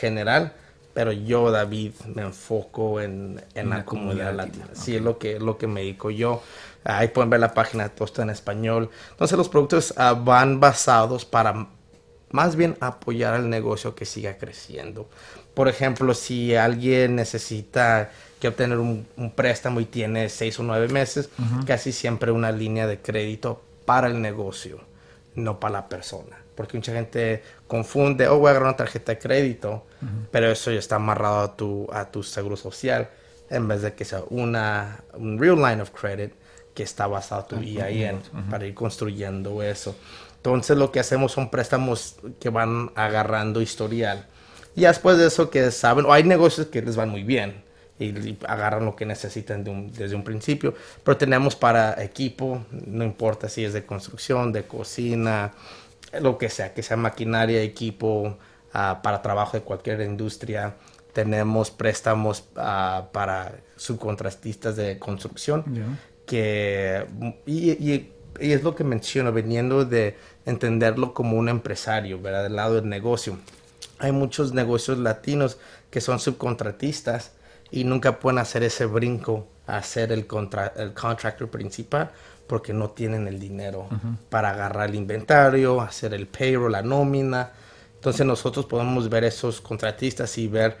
[0.00, 0.52] general
[0.94, 4.68] pero yo, David, me enfoco en, la, comunidad, latina.
[4.72, 6.40] Sí, es lo que, lo que me dedico yo.
[6.84, 8.90] Ahí pueden ver la página, todo está en español.
[9.10, 11.66] Entonces los productos ah, van basados para
[12.30, 15.08] más bien apoyar al negocio que siga creciendo.
[15.54, 21.30] Por ejemplo, si alguien necesita que obtener un, préstamo y tiene seis o nueve meses,
[21.66, 24.80] casi siempre una línea de crédito para el negocio,
[25.34, 26.36] no para la persona.
[26.54, 29.86] Porque mucha gente confunde, oh, voy a agarrar una tarjeta de crédito,
[30.30, 33.08] pero eso ya está amarrado a tu, a tu seguro social,
[33.50, 36.32] en vez de que sea una, un real line of credit
[36.74, 38.20] que está basado en tu EIN
[38.50, 39.96] para ir construyendo eso.
[40.36, 44.26] Entonces lo que hacemos son préstamos que van agarrando historial.
[44.76, 47.64] Y después de eso que saben, o hay negocios que les van muy bien
[47.98, 53.64] y, agarran lo que necesitan desde un principio, pero tenemos para equipo, no importa si
[53.64, 55.52] es de construcción, de cocina,
[56.20, 58.36] lo que sea, que sea maquinaria, equipo
[58.72, 60.74] ah, para trabajo de cualquier industria.
[61.12, 65.64] Tenemos préstamos ah, para subcontratistas de construcción.
[66.26, 67.06] Que,
[67.46, 72.44] y, es lo que menciono, veniendo de entenderlo como un empresario, ¿verdad?
[72.44, 73.38] Del lado del negocio.
[74.00, 75.58] Hay muchos negocios latinos
[75.90, 77.32] que son subcontratistas
[77.74, 82.12] y nunca pueden hacer ese brinco a ser el, contra el contractor principal
[82.46, 83.88] porque no tienen el dinero
[84.28, 87.50] para agarrar el inventario, hacer el payroll, la nómina.
[87.96, 90.76] Entonces nosotros podemos ver esos contratistas y ver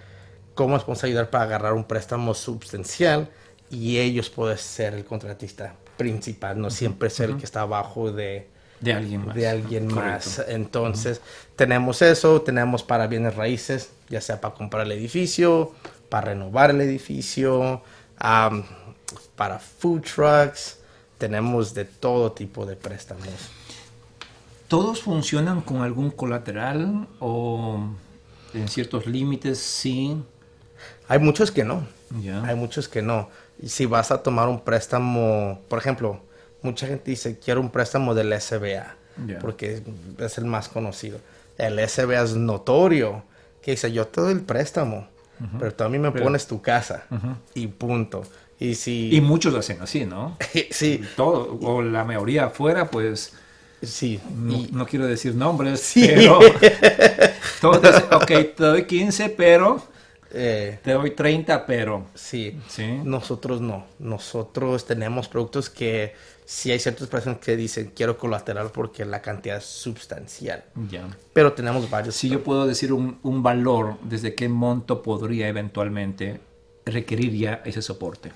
[0.54, 3.28] cómo nos podemos ayudar para agarrar un préstamo sustancial
[3.70, 8.46] y ellos pueden ser el contratista principal, no siempre ser el que está abajo de,
[8.78, 9.34] de alguien más.
[9.34, 10.44] De alguien más.
[10.46, 11.20] Entonces,
[11.56, 15.72] tenemos eso, tenemos para bienes raíces, ya sea para comprar el edificio,
[16.14, 17.82] para renovar el edificio,
[19.34, 20.78] para food trucks,
[21.18, 23.26] tenemos de todo tipo de préstamos.
[24.68, 27.80] ¿Todos funcionan con algún colateral o
[28.52, 30.22] en ciertos límites sí?
[31.08, 31.84] Hay muchos que no.
[32.44, 33.28] Hay muchos que no.
[33.66, 36.20] Si vas a tomar un préstamo, por ejemplo,
[36.62, 38.94] mucha gente dice, quiero un préstamo del SBA,
[39.40, 39.82] porque
[40.18, 41.18] es el más conocido.
[41.58, 43.24] El SBA es notorio,
[43.60, 45.08] que dice, yo te doy el préstamo,
[45.58, 47.04] pero tú a mí me pones tu casa
[47.54, 48.22] y punto.
[48.58, 49.14] Y, si...
[49.14, 50.36] y muchos lo hacen así, ¿no?
[50.70, 51.00] sí.
[51.16, 53.34] Todo, o la mayoría afuera, pues...
[53.82, 54.20] Sí.
[54.72, 56.06] No, quiero decir nombres, sí.
[56.06, 56.38] pero...
[57.60, 59.82] todos dicen, ok, te doy 15, pero
[60.36, 62.06] eh, Te doy 30, pero...
[62.14, 63.86] Sí, sí, nosotros no.
[64.00, 66.14] Nosotros tenemos productos que
[66.44, 70.64] sí hay ciertas personas que dicen quiero colateral porque la cantidad es sustancial.
[70.90, 71.08] Ya.
[71.32, 72.14] Pero tenemos varios.
[72.14, 76.40] Si yo puedo decir un, un, valor, ¿desde qué monto podría eventualmente
[76.84, 78.32] requerir ya ese soporte?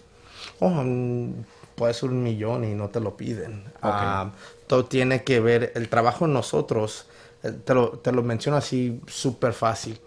[0.61, 1.45] Oh, mm,
[1.75, 3.65] puede ser un millón y no te lo piden.
[3.83, 4.33] Ah,
[4.67, 7.07] todo tiene que ver, el trabajo en nosotros,
[7.43, 10.01] eh, te lo, te lo menciono así súper fácil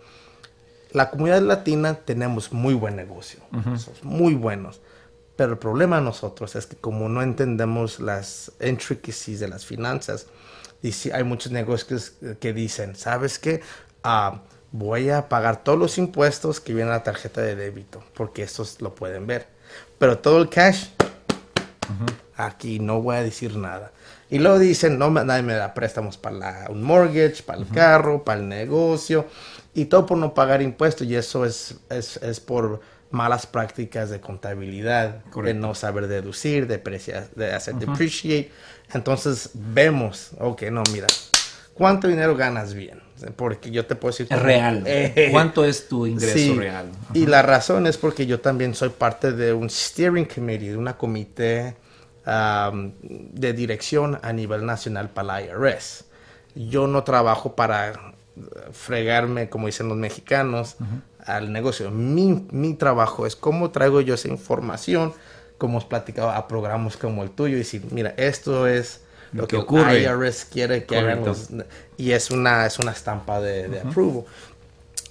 [0.94, 3.40] la comunidad latina tenemos muy buen negocio,
[4.04, 4.82] muy buenos.
[5.42, 10.28] Pero el problema nosotros es que como no entendemos las intricacies de las finanzas,
[10.84, 13.62] y si hay muchos negocios que dicen, ¿sabes qué?
[14.04, 18.44] Ah, voy a pagar todos los impuestos que vienen a la tarjeta de débito, porque
[18.44, 19.48] estos lo pueden ver.
[19.98, 20.90] Pero todo el cash,
[22.36, 23.94] aquí no voy a decir nada.
[24.30, 28.40] Y luego dicen, no, nadie me da préstamos para un mortgage, para el carro, para
[28.40, 29.26] el negocio
[29.74, 32.82] y todo por no pagar impuestos y eso es, es, es por
[33.12, 36.78] malas prácticas de contabilidad, de no saber deducir, de,
[37.36, 38.52] de hacer depreciate.
[38.94, 41.08] Entonces vemos, ok, no, mira,
[41.74, 43.02] ¿cuánto dinero ganas bien?
[43.36, 44.28] Porque yo te puedo decir...
[44.30, 44.84] Real.
[44.88, 46.92] Eh, ¿Cuánto es tu ingreso real?
[47.14, 50.98] Y la razón es porque yo también soy parte de un steering committee, de una
[50.98, 51.76] comité
[52.24, 56.06] de dirección a nivel nacional para la IRS.
[56.56, 58.14] Yo no trabajo para
[58.72, 60.76] fregarme, como dicen los mexicanos,
[61.26, 61.92] al negocio.
[61.92, 65.14] Mi, mi, trabajo es cómo traigo yo esa información,
[65.58, 69.02] como hemos platicado, a programas como el tuyo y decir, mira, esto es
[69.32, 70.02] lo, que, ocurre.
[70.02, 71.50] IRS quiere que hagamos.
[71.98, 74.26] Y es una, es una estampa de, de approval.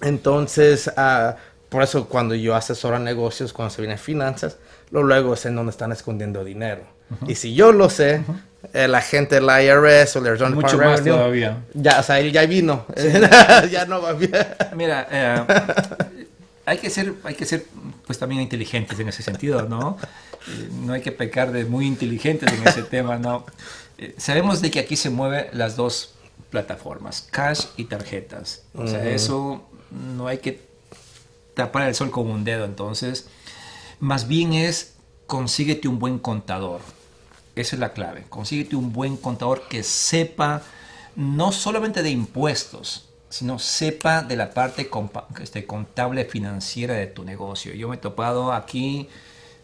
[0.03, 1.35] Entonces, uh,
[1.69, 4.59] por eso cuando yo asesoro a negocios, cuando se vienen finanzas,
[4.91, 6.83] lo luego es en donde están escondiendo dinero.
[7.27, 8.23] Y si yo lo sé,
[8.73, 11.65] el agente del IRS o el Arizona Mucho más todavía.
[11.75, 12.87] Ya, o sea, él ya vino.
[13.71, 14.33] ya no va bien.
[14.77, 15.45] Mira, eh,
[16.67, 17.67] hay que ser, hay que ser,
[18.07, 19.99] pues también inteligentes en ese sentido, ¿no?
[20.49, 23.47] Eh, no hay que pecar de muy inteligentes en ese tema, ¿no?
[23.99, 26.15] Eh, sabemos de que aquí se mueven las dos
[26.51, 28.63] plataformas, cash y tarjetas.
[28.75, 30.61] O sea, eso no hay que
[31.55, 33.29] tapar el sol con un dedo, entonces,
[33.99, 34.95] más bien es
[35.27, 36.81] consíguete un buen contador
[37.61, 38.25] esa es la clave.
[38.29, 40.63] Consíguete un buen contador que sepa
[41.17, 44.91] no solamente de impuestos, sino sepa de la parte
[45.41, 47.73] este, contable financiera de tu negocio.
[47.75, 49.09] Yo me he topado aquí,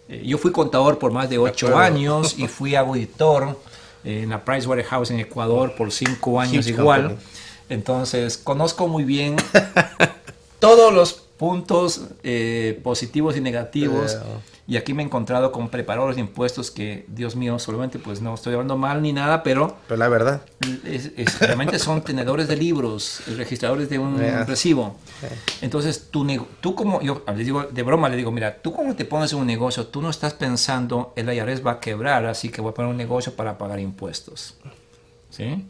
[0.09, 3.61] eh, yo fui contador por más de ocho años y fui auditor
[4.05, 7.19] en la Pricewaterhouse en Ecuador por cinco años igual.
[7.69, 9.37] Entonces, conozco muy bien
[10.61, 14.17] todos los puntos eh, positivos y negativos.
[14.69, 18.35] Y aquí me he encontrado con preparadores de impuestos que, Dios mío, solamente pues no
[18.35, 19.77] estoy hablando mal ni nada, pero...
[19.87, 20.43] Pero la verdad.
[21.41, 24.97] realmente son tenedores de libros, registradores de un recibo.
[25.61, 26.27] Entonces, tú,
[26.61, 29.39] tú como, yo le digo, de broma le digo, mira, tú como te pones en
[29.39, 32.75] un negocio, tú no estás pensando, el IRS va a quebrar, así que voy a
[32.75, 34.57] poner un negocio para pagar impuestos.
[35.31, 35.65] ¿Sí?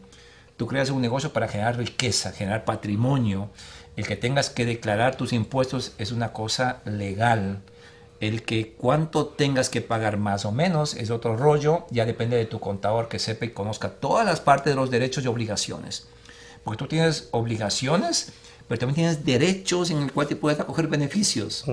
[0.55, 3.51] Tú creas un negocio para generar riqueza, generar patrimonio.
[3.95, 7.61] El que tengas que declarar tus impuestos es una cosa legal
[8.19, 12.45] el que cuánto tengas que pagar más o menos es otro rollo, ya depende de
[12.45, 16.07] tu contador que sepa y conozca todas las partes de los derechos y obligaciones.
[16.63, 18.33] Porque tú tienes obligaciones,
[18.67, 21.63] pero también tienes derechos en el cual te puedes acoger beneficios.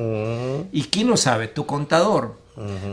[0.72, 1.48] ¿Y quién lo sabe?
[1.48, 2.36] Tu contador.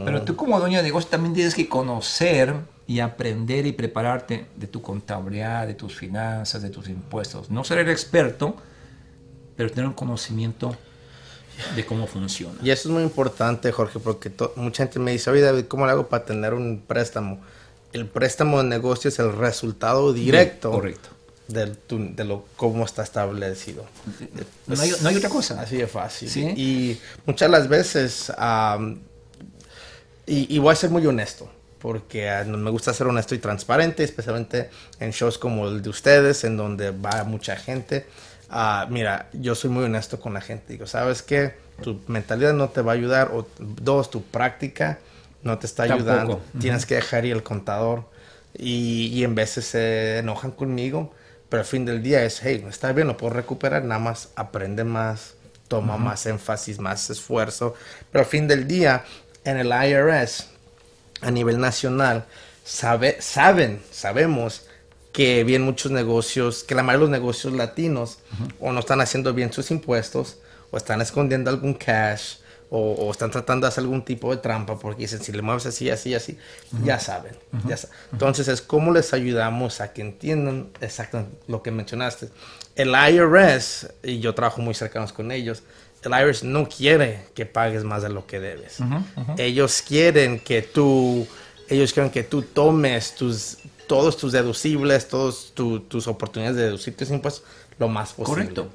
[0.06, 2.56] Pero tú como dueño de negocio también tienes que conocer
[2.88, 7.50] y aprender y prepararte de tu contabilidad, de tus finanzas, de tus impuestos.
[7.52, 8.56] No ser el experto,
[9.56, 10.76] pero tener un conocimiento
[11.76, 12.56] de cómo funciona.
[12.64, 15.92] Y eso es muy importante, Jorge, porque mucha gente me dice, oye David, ¿cómo le
[15.92, 17.42] hago para tener un préstamo?
[17.94, 20.72] El préstamo de negocio es el resultado directo.
[20.72, 21.10] correcto.
[21.48, 23.86] De, de, lo cómo está establecido.
[24.68, 25.60] No hay, no hay otra cosa.
[25.60, 26.30] Así de fácil.
[26.58, 28.32] Y muchas las veces,
[30.26, 34.04] y, y, voy a ser muy honesto, porque ah, me gusta ser honesto y transparente,
[34.06, 34.70] especialmente
[35.02, 38.06] en shows como el de ustedes, en donde va mucha gente.
[38.52, 40.74] Uh, mira, yo soy muy honesto con la gente.
[40.74, 41.54] Digo, ¿sabes qué?
[41.82, 43.32] Tu mentalidad no te va a ayudar.
[43.34, 45.00] O dos, tu práctica
[45.42, 46.42] no te está ayudando.
[46.60, 48.04] Tienes que dejar ir el contador.
[48.54, 51.14] Y, y, en veces se enojan conmigo.
[51.48, 53.84] Pero al fin del día es, hey, está bien, lo puedo recuperar.
[53.84, 55.36] Nada más aprende más,
[55.68, 57.74] toma más énfasis, más esfuerzo.
[58.12, 59.06] Pero al fin del día,
[59.46, 60.48] en el IRS,
[61.22, 62.26] a nivel nacional,
[62.64, 64.68] sabe, saben, sabemos
[65.12, 68.20] que bien muchos negocios, que la mayoría de los negocios latinos
[68.60, 70.38] o no están haciendo bien sus impuestos
[70.72, 72.36] o están escondiendo algún cash
[72.74, 75.90] o, están tratando de hacer algún tipo de trampa porque dicen si le mueves así,
[75.90, 76.38] así, así,
[76.86, 77.36] ya saben.
[77.68, 77.76] ya
[78.14, 82.30] Entonces es cómo les ayudamos a que entiendan exactamente lo que mencionaste.
[82.78, 85.64] El IRS, y yo trabajo muy cercanos con ellos,
[86.02, 88.78] el IRS no quiere que pagues más de lo que debes.
[89.38, 91.28] Ellos quieren que tú,
[91.68, 93.58] ellos quieren que tú tomes tus
[93.92, 97.44] todos tus deducibles, todas tus oportunidades de deducir tus impuestos
[97.78, 98.46] lo más posible.
[98.46, 98.70] Correcto.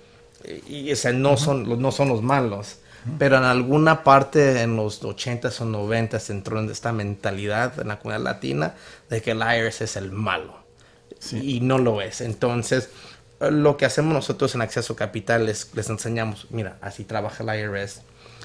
[0.68, 2.76] Y, ese no, son, no son los malos.
[3.18, 7.98] Pero en alguna parte en los 80s o 90s entró en esta mentalidad en la
[7.98, 8.74] comunidad latina
[9.08, 10.58] de que el IRS es el malo.
[11.32, 12.20] Y no lo es.
[12.20, 12.90] Entonces,
[13.40, 18.02] lo que hacemos nosotros en Acceso Capital es les enseñamos, mira, así trabaja el IRS,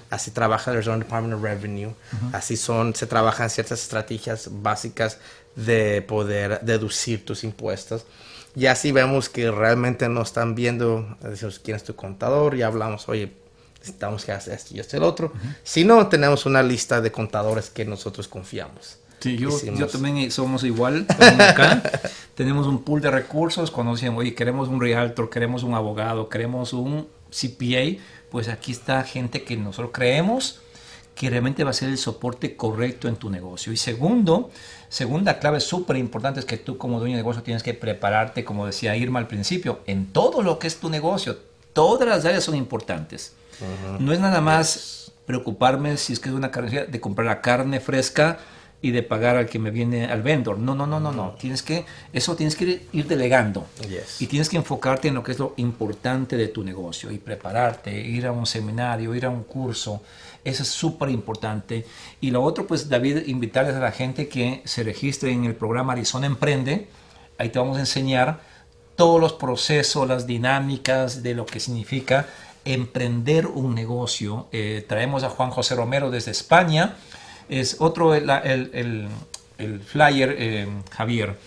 [0.09, 1.93] así trabaja el Arizona Department of Revenue,
[2.31, 5.17] así son, se trabajan ciertas estrategias básicas
[5.55, 8.05] de poder deducir tus impuestos.
[8.55, 13.07] Y así vemos que realmente no están viendo, decimos, quién es tu contador, y hablamos,
[13.07, 13.31] oye,
[13.79, 15.31] necesitamos que hagas esto y esto y el otro.
[15.63, 18.97] Si no, tenemos una lista de contadores que nosotros confiamos.
[19.21, 21.05] Sí, yo, yo también somos igual.
[21.07, 21.83] Acá.
[22.35, 23.69] tenemos un pool de recursos.
[23.69, 29.03] Cuando decimos, oye, queremos un realtor, queremos un abogado, queremos un CPA, pues aquí está
[29.03, 30.61] gente que nosotros creemos
[31.15, 33.71] que realmente va a ser el soporte correcto en tu negocio.
[33.71, 34.49] Y segundo,
[34.91, 38.65] segunda clave súper importante es que tú como dueño de negocio tienes que prepararte, como
[38.65, 41.37] decía Irma al principio, en todo lo que es tu negocio.
[41.71, 43.33] Todas las áreas son importantes.
[43.99, 47.79] No es nada más preocuparme si es que es una carne de comprar la carne
[47.79, 48.39] fresca
[48.81, 50.57] y de pagar al que me viene al vendor.
[50.57, 51.35] No, no, no, no, no.
[51.39, 53.67] Tienes que, eso tienes que ir, delegando.
[54.19, 57.97] Y tienes que enfocarte en lo que es lo importante de tu negocio y prepararte,
[57.97, 60.01] ir a un seminario, ir a un curso.
[60.43, 61.85] Eso es súper importante.
[62.19, 65.93] Y lo otro, pues David, invitarles a la gente que se registre en el programa
[65.93, 66.87] Arizona Emprende.
[67.37, 68.41] Ahí te vamos a enseñar
[68.95, 72.27] todos los procesos, las dinámicas de lo que significa
[72.65, 74.47] emprender un negocio.
[74.51, 76.95] Eh, traemos a Juan José Romero desde España
[77.51, 78.29] es otro el,
[79.57, 81.37] el, flyer, eh, Javier.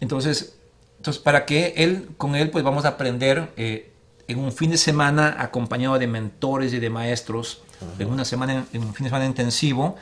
[0.00, 0.56] Entonces,
[0.98, 3.92] entonces, para que él, con él, pues vamos a aprender eh,
[4.26, 7.62] en un fin de semana acompañado de mentores y de maestros,
[7.98, 9.96] en una semana, en un fin de semana intensivo,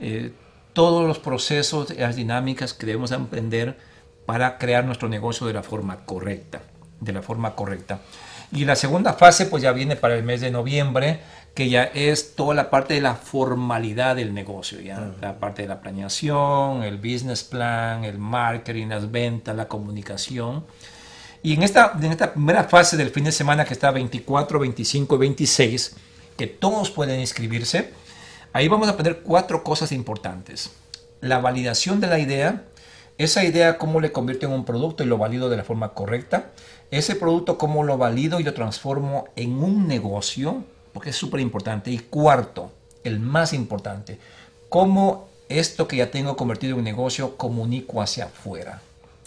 [0.00, 0.32] eh,
[0.72, 3.78] todos los procesos, las dinámicas que debemos aprender
[4.26, 6.62] para crear nuestro negocio de la forma correcta,
[7.00, 8.00] de la forma correcta.
[8.52, 11.20] Y la segunda fase, pues ya viene para el mes de noviembre,
[11.54, 15.68] que ya es toda la parte de la formalidad del negocio, ya la parte de
[15.68, 20.64] la planeación, el business plan, el marketing, las ventas, la comunicación.
[21.42, 25.14] Y en esta, en esta primera fase del fin de semana que está 24, 25
[25.14, 25.96] y 26,
[26.36, 27.92] que todos pueden inscribirse,
[28.52, 30.70] ahí vamos a aprender cuatro cosas importantes.
[31.20, 32.64] La validación de la idea,
[33.18, 36.50] esa idea cómo le convierto en un producto y lo valido de la forma correcta,
[36.90, 41.90] ese producto cómo lo valido y lo transformo en un negocio, porque es súper importante.
[41.90, 42.72] Y cuarto,
[43.04, 44.18] el más importante,
[44.68, 48.80] cómo esto que ya tengo convertido en negocio comunico hacia afuera.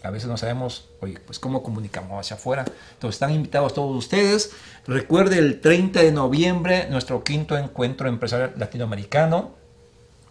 [0.04, 2.66] A veces no sabemos, oye, pues cómo comunicamos hacia afuera.
[2.94, 4.52] Entonces están invitados todos ustedes.
[4.86, 9.52] Recuerde el 30 de noviembre nuestro quinto encuentro empresarial latinoamericano.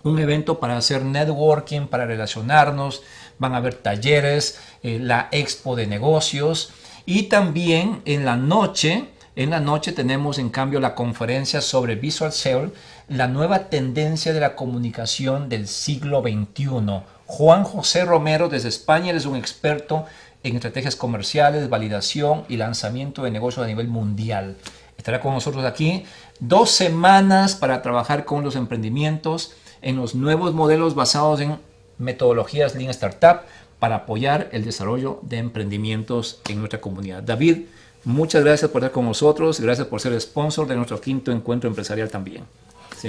[0.04, 3.02] Un evento para hacer networking, para relacionarnos.
[3.38, 6.70] Van a haber talleres, eh, la expo de negocios.
[7.04, 12.32] Y también en la noche en la noche tenemos en cambio la conferencia sobre Visual
[12.32, 12.70] Sale,
[13.06, 17.02] la nueva tendencia de la comunicación del siglo XXI.
[17.26, 20.06] Juan José Romero desde España es un experto
[20.42, 24.56] en estrategias comerciales, validación y lanzamiento de negocios a nivel mundial.
[24.96, 26.04] Estará con nosotros aquí
[26.40, 29.52] dos semanas para trabajar con los emprendimientos
[29.82, 31.58] en los nuevos modelos basados en
[31.98, 33.40] metodologías Lean Startup
[33.78, 37.22] para apoyar el desarrollo de emprendimientos en nuestra comunidad.
[37.22, 37.66] David,
[38.06, 42.08] Muchas gracias por estar con nosotros, gracias por ser sponsor de nuestro quinto encuentro empresarial
[42.08, 42.44] también.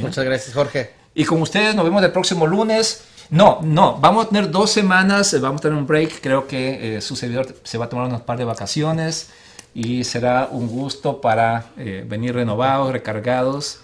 [0.02, 0.90] Muchas gracias, Jorge.
[1.14, 3.04] Y con ustedes nos vemos el próximo lunes.
[3.30, 6.22] No, no, vamos a tener dos semanas, vamos a tener un break.
[6.22, 9.30] Creo que eh, su servidor se va a tomar unos par de vacaciones
[9.74, 13.80] y será un gusto para eh, venir renovados, recargados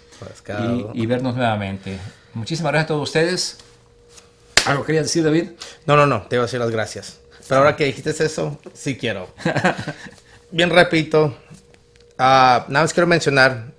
[0.94, 2.00] y, y, vernos nuevamente.
[2.34, 3.58] Muchísimas gracias a todos ustedes.
[4.66, 5.52] ¿Algo querías decir, David?
[5.86, 7.20] No, no, no, te iba a decir las gracias.
[7.48, 9.28] Pero ahora que dijiste eso, sí quiero.
[10.52, 11.36] Bien, repito,
[12.18, 13.74] ah, nada más quiero mencionar,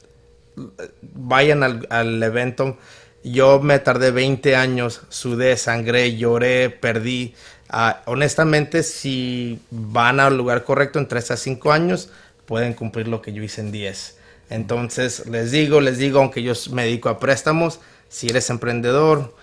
[1.00, 2.76] vayan al, al, evento.
[3.24, 7.34] Yo me tardé 20 años, sudé, sangré, lloré, perdí.
[7.72, 12.10] Uh, honestamente, si van al lugar correcto en 3 a 5 años,
[12.44, 14.18] pueden cumplir lo que yo hice en 10.
[14.50, 19.34] Entonces, les digo, les digo, aunque yo me dedico a préstamos, si eres emprendedor,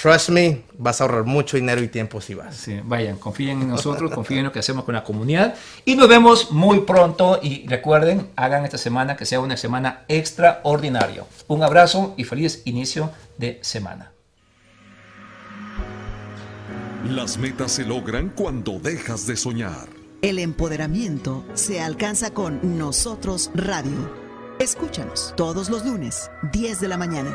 [0.00, 2.54] Trust me, vas a ahorrar mucho dinero y tiempo si vas.
[2.54, 6.08] Sí, vayan, confíen en nosotros, confíen en lo que hacemos con la comunidad y nos
[6.08, 11.24] vemos muy pronto y recuerden, hagan esta semana que sea una semana extraordinaria.
[11.48, 14.12] Un abrazo y feliz inicio de semana.
[17.08, 19.88] Las metas se logran cuando dejas de soñar.
[20.22, 24.26] El empoderamiento se alcanza con Nosotros Radio.
[24.58, 27.34] Escúchanos todos los lunes, 10 de la mañana.